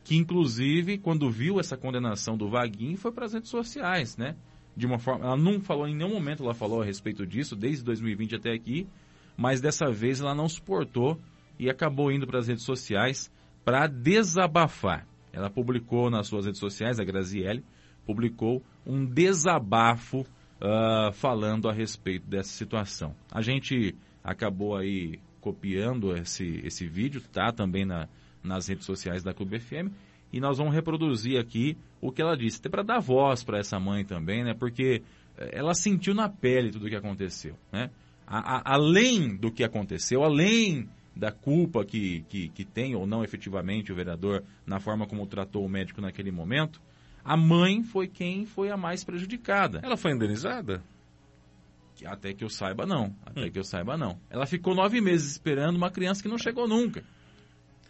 [0.04, 4.36] Que, inclusive, quando viu essa condenação do Vaguinho, foi para as redes sociais, né?
[4.76, 5.26] De uma forma.
[5.26, 8.88] Ela não falou em nenhum momento, ela falou a respeito disso, desde 2020 até aqui,
[9.38, 11.18] mas dessa vez ela não suportou
[11.58, 13.32] e acabou indo para as redes sociais
[13.64, 15.08] para desabafar.
[15.32, 17.64] Ela publicou nas suas redes sociais, a Graziele,
[18.06, 23.16] publicou um desabafo uh, falando a respeito dessa situação.
[23.32, 28.08] A gente acabou aí copiando esse, esse vídeo, tá também na,
[28.44, 29.92] nas redes sociais da Clube FM.
[30.32, 33.80] E nós vamos reproduzir aqui o que ela disse, até para dar voz para essa
[33.80, 34.54] mãe também, né?
[34.54, 35.02] Porque
[35.38, 37.90] eh, ela sentiu na pele tudo o que aconteceu, né?
[38.26, 43.24] A, a, além do que aconteceu, além da culpa que, que, que tem ou não
[43.24, 46.82] efetivamente o vereador na forma como tratou o médico naquele momento,
[47.24, 49.80] a mãe foi quem foi a mais prejudicada.
[49.84, 50.84] Ela foi indenizada?
[52.06, 53.16] Até que eu saiba, não.
[53.26, 53.52] Até hum.
[53.52, 54.20] que eu saiba, não.
[54.30, 57.04] Ela ficou nove meses esperando uma criança que não chegou nunca.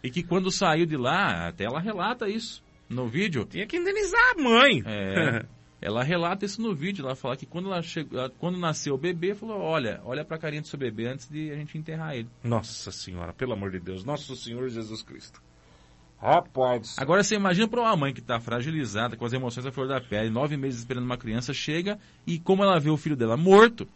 [0.02, 3.44] E que quando saiu de lá, até ela relata isso no vídeo.
[3.44, 4.82] Tinha que indenizar a mãe.
[4.86, 5.44] É,
[5.82, 7.04] ela relata isso no vídeo.
[7.04, 10.62] Ela fala que quando, ela chegou, quando nasceu o bebê, falou: Olha, olha pra carinha
[10.62, 12.28] do seu bebê antes de a gente enterrar ele.
[12.42, 14.04] Nossa Senhora, pelo amor de Deus.
[14.04, 15.42] Nosso Senhor Jesus Cristo.
[16.20, 16.96] Rapaz.
[16.98, 20.00] Agora você imagina para uma mãe que está fragilizada, com as emoções à flor da
[20.00, 23.88] pele, nove meses esperando uma criança, chega e como ela vê o filho dela morto,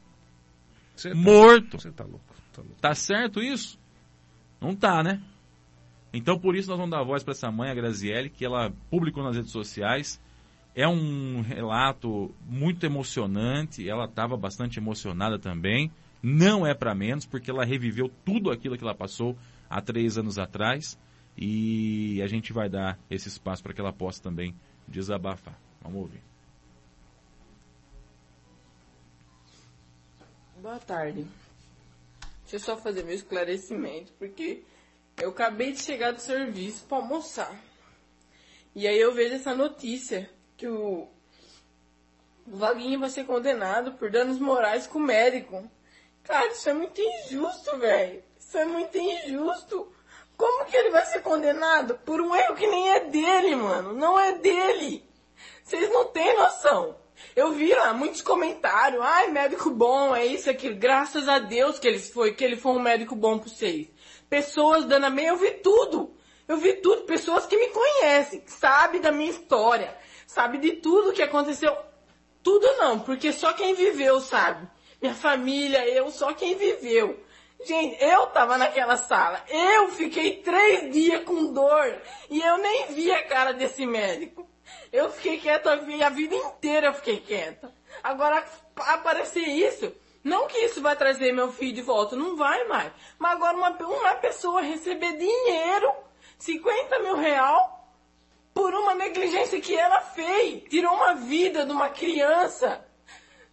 [0.97, 1.81] Cê morto.
[1.81, 2.77] Você tá louco, tá louco.
[2.81, 3.79] Tá certo isso?
[4.61, 5.21] Não tá, né?
[6.13, 9.25] Então por isso nós vamos dar voz para essa mãe, a Graziele, que ela publicou
[9.25, 10.21] nas redes sociais.
[10.75, 15.91] É um relato muito emocionante, ela estava bastante emocionada também.
[16.23, 19.37] Não é para menos, porque ela reviveu tudo aquilo que ela passou
[19.69, 20.99] há três anos atrás.
[21.37, 24.55] E a gente vai dar esse espaço para que ela possa também
[24.87, 25.59] desabafar.
[25.81, 26.23] Vamos ouvir.
[30.61, 31.27] Boa tarde.
[32.43, 34.63] Deixa eu só fazer meu esclarecimento, porque
[35.17, 37.55] Eu acabei de chegar do serviço para almoçar.
[38.75, 41.07] E aí eu vejo essa notícia que o,
[42.47, 45.71] Vaguinho vai ser condenado por danos morais com o médico.
[46.25, 48.23] Cara, isso é muito injusto, velho.
[48.39, 49.93] Isso é muito injusto.
[50.43, 53.93] Como que ele vai ser condenado por um erro que nem é dele, mano?
[53.93, 55.09] Não é dele.
[55.63, 56.97] Vocês não têm noção.
[57.37, 59.01] Eu vi lá muitos comentários.
[59.01, 60.75] Ai, médico bom, é isso, aquilo.
[60.75, 63.89] Graças a Deus que ele foi, que ele foi um médico bom para vocês.
[64.29, 66.13] Pessoas dando a meia, eu vi tudo.
[66.49, 67.03] Eu vi tudo.
[67.03, 71.73] Pessoas que me conhecem, que sabem da minha história, sabe de tudo que aconteceu.
[72.43, 74.69] Tudo não, porque só quem viveu sabe.
[75.01, 77.23] Minha família, eu, só quem viveu.
[77.65, 79.43] Gente, eu tava naquela sala.
[79.49, 82.01] Eu fiquei três dias com dor.
[82.29, 84.49] E eu nem vi a cara desse médico.
[84.93, 87.73] Eu fiquei quieta a vida inteira eu fiquei quieta.
[88.03, 88.45] Agora,
[88.77, 89.93] aparecer isso,
[90.25, 92.93] não que isso vai trazer meu filho de volta, não vai mais.
[93.19, 95.93] Mas agora uma, uma pessoa receber dinheiro,
[96.39, 97.89] 50 mil real,
[98.55, 100.65] por uma negligência que ela fez.
[100.69, 102.85] Tirou uma vida de uma criança.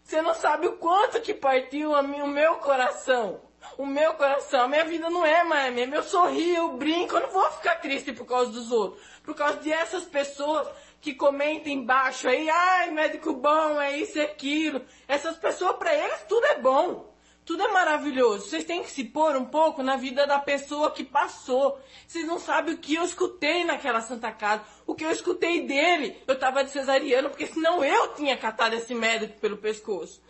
[0.04, 3.49] Você não sabe o quanto que partiu o meu coração.
[3.78, 5.96] O meu coração, a minha vida não é mais mesmo.
[5.96, 9.02] Eu sorrio, eu brinco, eu não vou ficar triste por causa dos outros.
[9.24, 10.68] Por causa dessas pessoas
[11.02, 14.82] que comentam embaixo aí, ai, médico bom, é isso e aquilo.
[15.08, 17.10] Essas pessoas, para eles, tudo é bom.
[17.50, 18.48] Tudo é maravilhoso.
[18.48, 21.82] Vocês têm que se pôr um pouco na vida da pessoa que passou.
[22.06, 24.64] Vocês não sabem o que eu escutei naquela Santa Casa.
[24.86, 26.22] O que eu escutei dele.
[26.28, 30.22] Eu tava de cesariano, porque senão eu tinha catado esse médico pelo pescoço.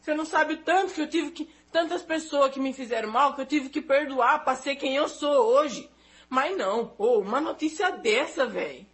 [0.00, 1.50] Você não sabe tanto que eu tive que.
[1.74, 5.08] Tantas pessoas que me fizeram mal que eu tive que perdoar para ser quem eu
[5.08, 5.90] sou hoje.
[6.28, 8.86] Mas não, oh, uma notícia dessa, velho.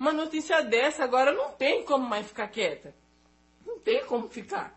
[0.00, 2.94] Uma notícia dessa agora não tem como mais ficar quieta.
[3.66, 4.74] Não tem como ficar.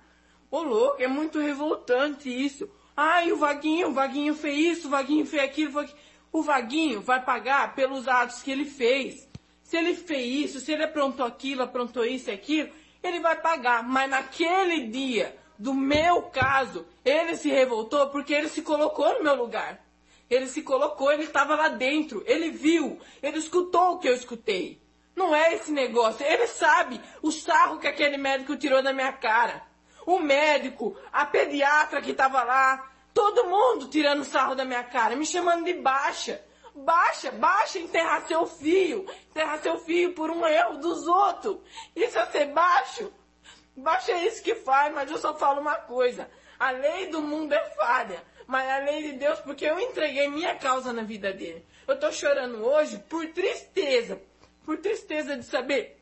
[0.51, 2.69] Ô louco, é muito revoltante isso.
[2.93, 5.87] Ai, o Vaguinho, o Vaguinho fez isso, o Vaguinho fez aquilo.
[6.33, 9.29] O Vaguinho vai pagar pelos atos que ele fez.
[9.63, 12.69] Se ele fez isso, se ele aprontou aquilo, aprontou isso e aquilo,
[13.01, 13.81] ele vai pagar.
[13.81, 19.35] Mas naquele dia, do meu caso, ele se revoltou porque ele se colocou no meu
[19.35, 19.83] lugar.
[20.29, 24.81] Ele se colocou, ele estava lá dentro, ele viu, ele escutou o que eu escutei.
[25.15, 26.25] Não é esse negócio.
[26.25, 29.63] Ele sabe o sarro que aquele médico tirou da minha cara.
[30.05, 35.25] O médico, a pediatra que estava lá, todo mundo tirando sarro da minha cara, me
[35.25, 36.43] chamando de baixa.
[36.75, 39.05] Baixa, baixa, enterrar seu filho.
[39.29, 41.59] Enterrar seu filho por um erro dos outros.
[41.95, 43.11] Isso é ser baixo.
[43.75, 46.29] Baixa isso que faz, mas eu só falo uma coisa.
[46.57, 50.55] A lei do mundo é falha, mas a lei de Deus, porque eu entreguei minha
[50.55, 51.65] causa na vida dele.
[51.87, 54.21] Eu tô chorando hoje por tristeza,
[54.63, 55.95] por tristeza de saber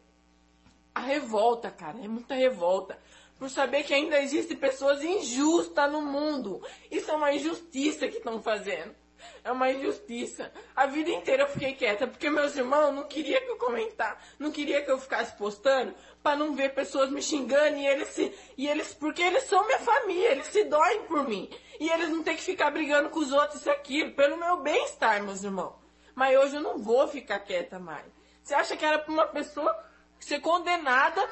[0.94, 2.98] a revolta, cara, é muita revolta.
[3.40, 6.62] Por saber que ainda existem pessoas injustas no mundo.
[6.90, 8.96] Isso é uma injustiça que estão fazendo.
[9.44, 10.52] É uma injustiça.
[10.76, 14.52] A vida inteira eu fiquei quieta, porque meus irmãos não queriam que eu comentar, não
[14.52, 18.68] queria que eu ficasse postando, para não ver pessoas me xingando e eles se, e
[18.68, 21.50] eles, porque eles são minha família, eles se doem por mim.
[21.80, 25.24] E eles não têm que ficar brigando com os outros isso aquilo, pelo meu bem-estar,
[25.24, 25.76] meus irmãos.
[26.14, 28.06] Mas hoje eu não vou ficar quieta mais.
[28.44, 29.74] Você acha que era para uma pessoa
[30.20, 31.28] ser condenada,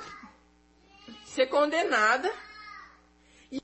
[1.26, 2.34] ser condenada,
[3.52, 3.62] e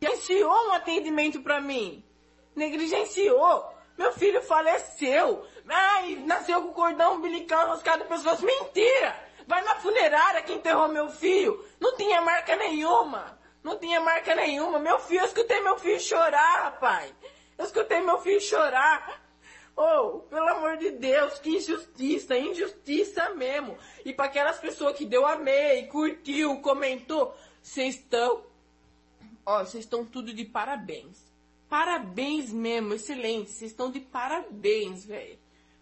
[0.00, 2.04] negligenciou um atendimento para mim?
[2.54, 3.72] Negligenciou.
[3.96, 5.44] Meu filho faleceu.
[5.68, 8.40] Ai, nasceu com cordão umbilical enroscado pessoas.
[8.40, 9.28] Mentira!
[9.46, 11.64] Vai na funerária que enterrou meu filho.
[11.80, 13.38] Não tinha marca nenhuma.
[13.62, 14.78] Não tinha marca nenhuma.
[14.78, 17.12] Meu filho, eu escutei meu filho chorar, rapaz.
[17.56, 19.20] Eu escutei meu filho chorar.
[19.80, 23.78] Oh, pelo amor de Deus, que injustiça, injustiça mesmo.
[24.04, 28.44] E para aquelas pessoas que deu amei, curtiu, comentou, vocês estão,
[29.48, 31.26] ó, vocês estão tudo de parabéns.
[31.68, 33.50] Parabéns mesmo, excelente.
[33.50, 35.38] Vocês estão de parabéns, velho.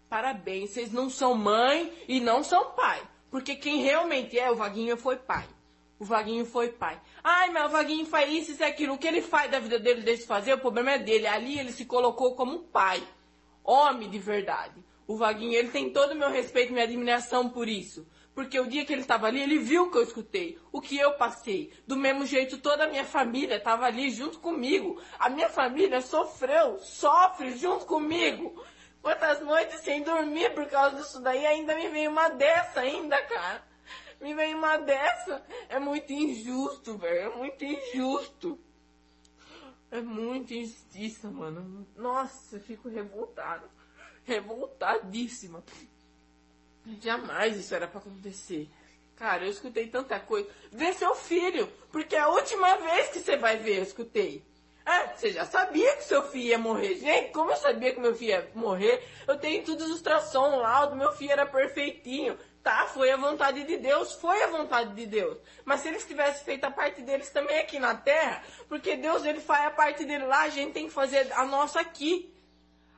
[0.09, 0.69] Parabéns.
[0.69, 3.05] Vocês não são mãe e não são pai.
[3.29, 5.45] Porque quem realmente é, o Vaguinho foi pai.
[5.99, 7.01] O Vaguinho foi pai.
[7.23, 8.93] Ai, mas o Vaguinho faz isso, isso aquilo.
[8.93, 11.27] O que ele faz da vida dele, deixa fazer, o problema é dele.
[11.27, 13.03] Ali ele se colocou como pai
[13.63, 14.81] homem de verdade.
[15.05, 18.07] O Vaguinho, ele tem todo o meu respeito e minha admiração por isso.
[18.37, 20.95] Porque o dia que ele estava ali, ele viu o que eu escutei, o que
[20.95, 21.73] eu passei.
[21.87, 25.01] Do mesmo jeito, toda a minha família estava ali junto comigo.
[25.17, 28.63] A minha família sofreu, sofre junto comigo.
[29.01, 33.63] Quantas noites sem dormir por causa disso daí, ainda me veio uma dessa ainda, cara.
[34.21, 35.43] Me veio uma dessa.
[35.67, 37.31] É muito injusto, velho.
[37.31, 38.59] É muito injusto.
[39.89, 41.87] É muita injustiça, mano.
[41.95, 43.67] Nossa, eu fico revoltada.
[44.25, 45.63] Revoltadíssima.
[47.01, 48.69] Jamais isso era para acontecer.
[49.15, 50.47] Cara, eu escutei tanta coisa.
[50.71, 54.45] Vê seu filho, porque é a última vez que você vai ver, eu escutei.
[54.85, 56.95] Ah, você já sabia que seu filho ia morrer.
[56.95, 59.05] Gente, como eu sabia que meu filho ia morrer?
[59.27, 62.37] Eu tenho os ultrassom lá, o meu filho era perfeitinho.
[62.63, 65.37] Tá, foi a vontade de Deus, foi a vontade de Deus.
[65.65, 69.41] Mas se eles tivessem feito a parte deles também aqui na terra, porque Deus ele
[69.41, 72.33] faz a parte dele lá, a gente tem que fazer a nossa aqui.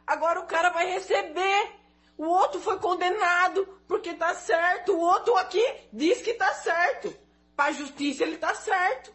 [0.05, 1.78] Agora o cara vai receber.
[2.19, 4.91] O outro foi condenado porque tá certo.
[4.91, 7.15] O outro aqui diz que tá certo.
[7.55, 9.13] Para a justiça ele tá certo.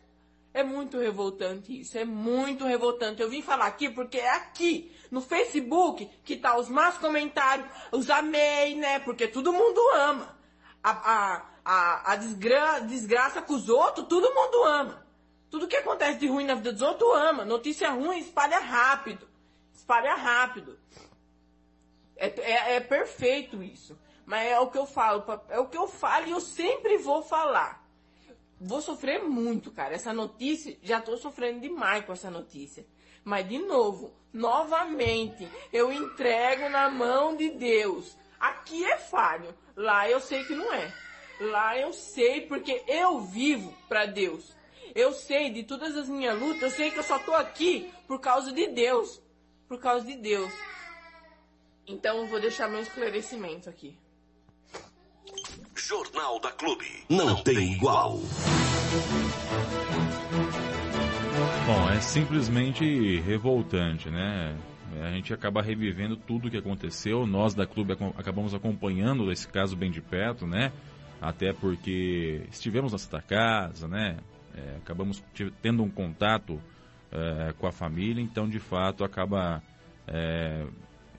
[0.55, 3.21] É muito revoltante isso, é muito revoltante.
[3.21, 8.09] Eu vim falar aqui porque é aqui, no Facebook, que tá os mais comentários, os
[8.09, 9.01] amei, né?
[9.01, 10.39] Porque todo mundo ama.
[10.83, 15.07] A, a, a, a desgra, desgraça com os outros, todo mundo ama.
[15.51, 17.45] Tudo que acontece de ruim na vida dos outros ama.
[17.45, 19.29] Notícia ruim espalha rápido.
[19.75, 20.79] Espalha rápido.
[22.17, 23.99] É, é, é perfeito isso.
[24.25, 25.25] Mas é o que eu falo.
[25.49, 27.85] É o que eu falo e eu sempre vou falar
[28.61, 29.95] vou sofrer muito, cara.
[29.95, 32.87] Essa notícia, já tô sofrendo demais com essa notícia.
[33.23, 38.17] Mas de novo, novamente, eu entrego na mão de Deus.
[38.39, 40.93] Aqui é falho, lá eu sei que não é.
[41.41, 44.55] Lá eu sei porque eu vivo para Deus.
[44.95, 48.21] Eu sei de todas as minhas lutas, eu sei que eu só tô aqui por
[48.21, 49.21] causa de Deus.
[49.67, 50.53] Por causa de Deus.
[51.87, 53.97] Então eu vou deixar meu esclarecimento aqui.
[55.75, 56.87] Jornal da Clube.
[57.09, 58.19] Não tem igual.
[61.67, 64.57] Bom, é simplesmente revoltante, né?
[65.03, 67.27] A gente acaba revivendo tudo o que aconteceu.
[67.27, 70.73] Nós da clube acabamos acompanhando esse caso bem de perto, né?
[71.21, 74.19] Até porque estivemos na Santa Casa, né?
[74.55, 75.23] É, acabamos
[75.61, 76.61] tendo um contato
[77.11, 79.63] é, com a família, então de fato acaba
[80.07, 80.67] é,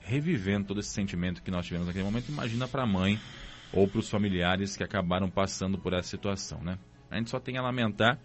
[0.06, 2.30] revivendo todo esse sentimento que nós tivemos naquele momento.
[2.30, 3.18] Imagina para a mãe
[3.72, 6.78] ou para os familiares que acabaram passando por essa situação, né?
[7.10, 8.18] A gente só tem a lamentar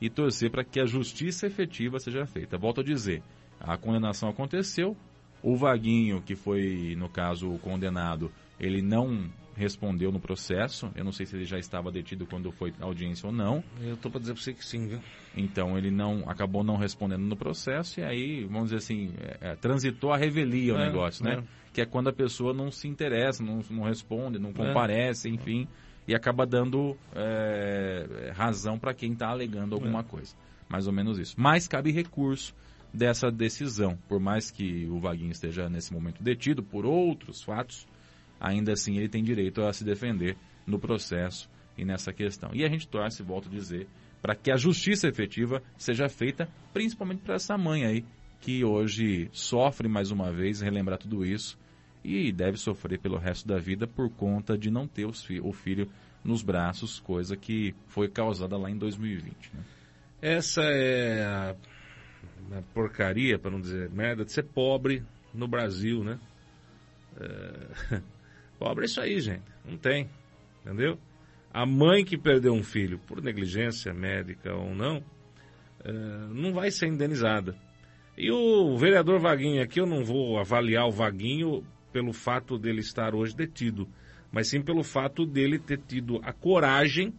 [0.00, 2.56] e torcer para que a justiça efetiva seja feita.
[2.56, 3.22] Volto a dizer,
[3.60, 4.96] a condenação aconteceu,
[5.42, 10.90] o Vaguinho, que foi, no caso, condenado, ele não respondeu no processo.
[10.94, 13.64] Eu não sei se ele já estava detido quando foi audiência ou não.
[13.80, 15.00] Eu estou para dizer para você que sim, viu?
[15.36, 19.56] Então ele não acabou não respondendo no processo e aí, vamos dizer assim, é, é,
[19.56, 21.38] transitou a revelia o é, negócio, né?
[21.38, 21.42] É.
[21.72, 24.52] Que é quando a pessoa não se interessa, não, não responde, não é.
[24.52, 25.66] comparece, enfim,
[26.06, 30.34] e acaba dando é, razão para quem está alegando alguma coisa.
[30.68, 31.34] Mais ou menos isso.
[31.38, 32.54] Mas cabe recurso
[32.92, 33.98] dessa decisão.
[34.08, 37.86] Por mais que o Vaguinho esteja nesse momento detido por outros fatos,
[38.40, 42.50] ainda assim ele tem direito a se defender no processo e nessa questão.
[42.52, 43.86] E a gente torce, volto a dizer,
[44.20, 48.04] para que a justiça efetiva seja feita, principalmente para essa mãe aí,
[48.40, 51.58] que hoje sofre mais uma vez, relembrar tudo isso,
[52.04, 55.88] e deve sofrer pelo resto da vida por conta de não ter fi o filho
[56.22, 59.52] nos braços, coisa que foi causada lá em 2020.
[59.54, 59.64] Né?
[60.22, 61.56] Essa é a,
[62.74, 65.02] porcaria, para não dizer merda, de ser pobre
[65.34, 66.18] no Brasil, né?
[67.20, 68.02] É...
[68.58, 69.44] Pobre é isso aí, gente.
[69.64, 70.08] Não tem.
[70.64, 70.98] Entendeu?
[71.52, 75.02] A mãe que perdeu um filho por negligência médica ou não,
[75.84, 75.92] é,
[76.32, 77.56] não vai ser indenizada.
[78.16, 83.14] E o vereador Vaguinho aqui, eu não vou avaliar o Vaguinho pelo fato dele estar
[83.14, 83.88] hoje detido,
[84.30, 87.14] mas sim pelo fato dele ter tido a coragem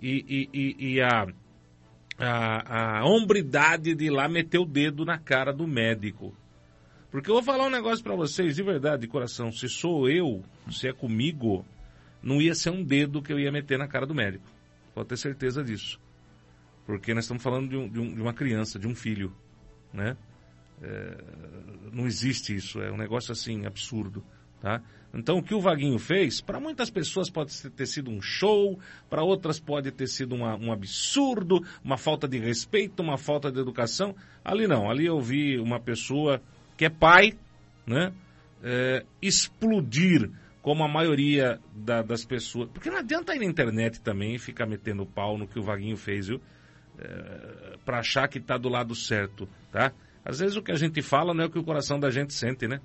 [0.00, 1.26] e, e, e, e a,
[2.18, 6.34] a, a hombridade de ir lá meter o dedo na cara do médico.
[7.10, 9.50] Porque eu vou falar um negócio para vocês, de verdade, de coração.
[9.50, 11.64] Se sou eu, se é comigo,
[12.22, 14.44] não ia ser um dedo que eu ia meter na cara do médico.
[14.94, 16.00] Pode ter certeza disso.
[16.86, 19.34] Porque nós estamos falando de, um, de, um, de uma criança, de um filho,
[19.92, 20.16] né?
[20.82, 21.24] É,
[21.92, 24.24] não existe isso, é um negócio assim absurdo,
[24.60, 24.82] tá?
[25.12, 29.22] Então o que o Vaguinho fez, para muitas pessoas pode ter sido um show, para
[29.22, 34.14] outras pode ter sido uma, um absurdo, uma falta de respeito, uma falta de educação.
[34.42, 36.40] Ali não, ali eu vi uma pessoa
[36.80, 37.34] que é pai,
[37.86, 38.10] né?
[38.62, 40.30] É, explodir
[40.62, 42.70] como a maioria da, das pessoas.
[42.70, 45.98] Porque não adianta ir na internet também e ficar metendo pau no que o Vaguinho
[45.98, 46.40] fez, viu?
[46.98, 49.92] É, para achar que está do lado certo, tá?
[50.24, 52.32] Às vezes o que a gente fala não é o que o coração da gente
[52.32, 52.80] sente, né?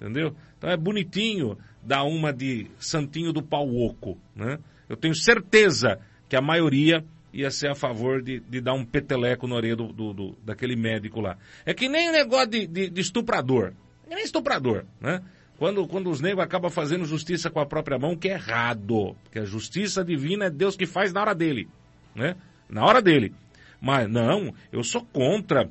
[0.00, 0.34] Entendeu?
[0.56, 4.58] Então é bonitinho dar uma de santinho do pau oco, né?
[4.88, 9.46] Eu tenho certeza que a maioria ia ser a favor de, de dar um peteleco
[9.46, 11.36] na orelha do, do, do, daquele médico lá.
[11.64, 13.72] É que nem o negócio de, de, de estuprador.
[14.08, 15.22] É nem estuprador, né?
[15.58, 19.16] Quando, quando os negros acabam fazendo justiça com a própria mão, que é errado.
[19.24, 21.68] Porque a justiça divina é Deus que faz na hora dele,
[22.14, 22.36] né?
[22.68, 23.34] Na hora dele.
[23.80, 25.68] Mas não, eu sou contra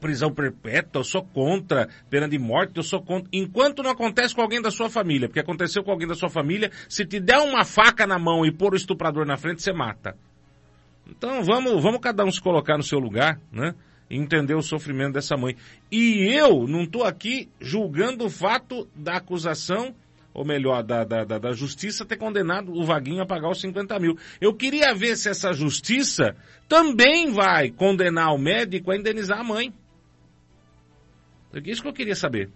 [0.00, 3.28] prisão perpétua, eu sou contra pena de morte, eu sou contra.
[3.32, 6.72] Enquanto não acontece com alguém da sua família, porque aconteceu com alguém da sua família,
[6.88, 10.16] se te der uma faca na mão e pôr o estuprador na frente, você mata.
[11.08, 13.74] Então vamos, vamos cada um se colocar no seu lugar, né?
[14.10, 15.56] entender o sofrimento dessa mãe.
[15.90, 19.94] E eu não estou aqui julgando o fato da acusação,
[20.34, 23.98] ou melhor, da, da, da, da, justiça ter condenado o Vaguinho a pagar os 50
[23.98, 24.16] mil.
[24.40, 26.36] Eu queria ver se essa justiça
[26.68, 29.72] também vai condenar o médico a indenizar a mãe.
[31.52, 32.50] É isso que eu queria saber.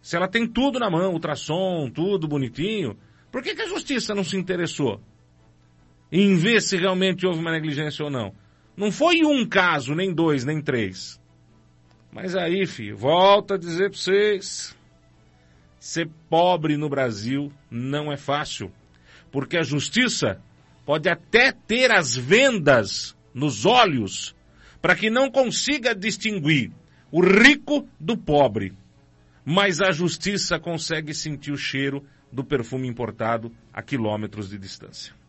[0.00, 2.96] Se ela tem tudo na mão, ultrassom, tudo bonitinho,
[3.32, 5.00] por que, que a justiça não se interessou
[6.20, 8.32] em ver se realmente houve uma negligência ou não?
[8.76, 11.20] Não foi um caso, nem dois, nem três.
[12.12, 14.76] Mas aí, filho, volto a dizer para vocês,
[15.78, 18.72] ser pobre no Brasil não é fácil,
[19.30, 20.40] porque a justiça
[20.84, 24.34] pode até ter as vendas nos olhos
[24.80, 26.70] para que não consiga distinguir
[27.10, 28.72] o rico do pobre
[29.48, 35.14] mas a justiça consegue sentir o cheiro do perfume importado a quilômetros de distância.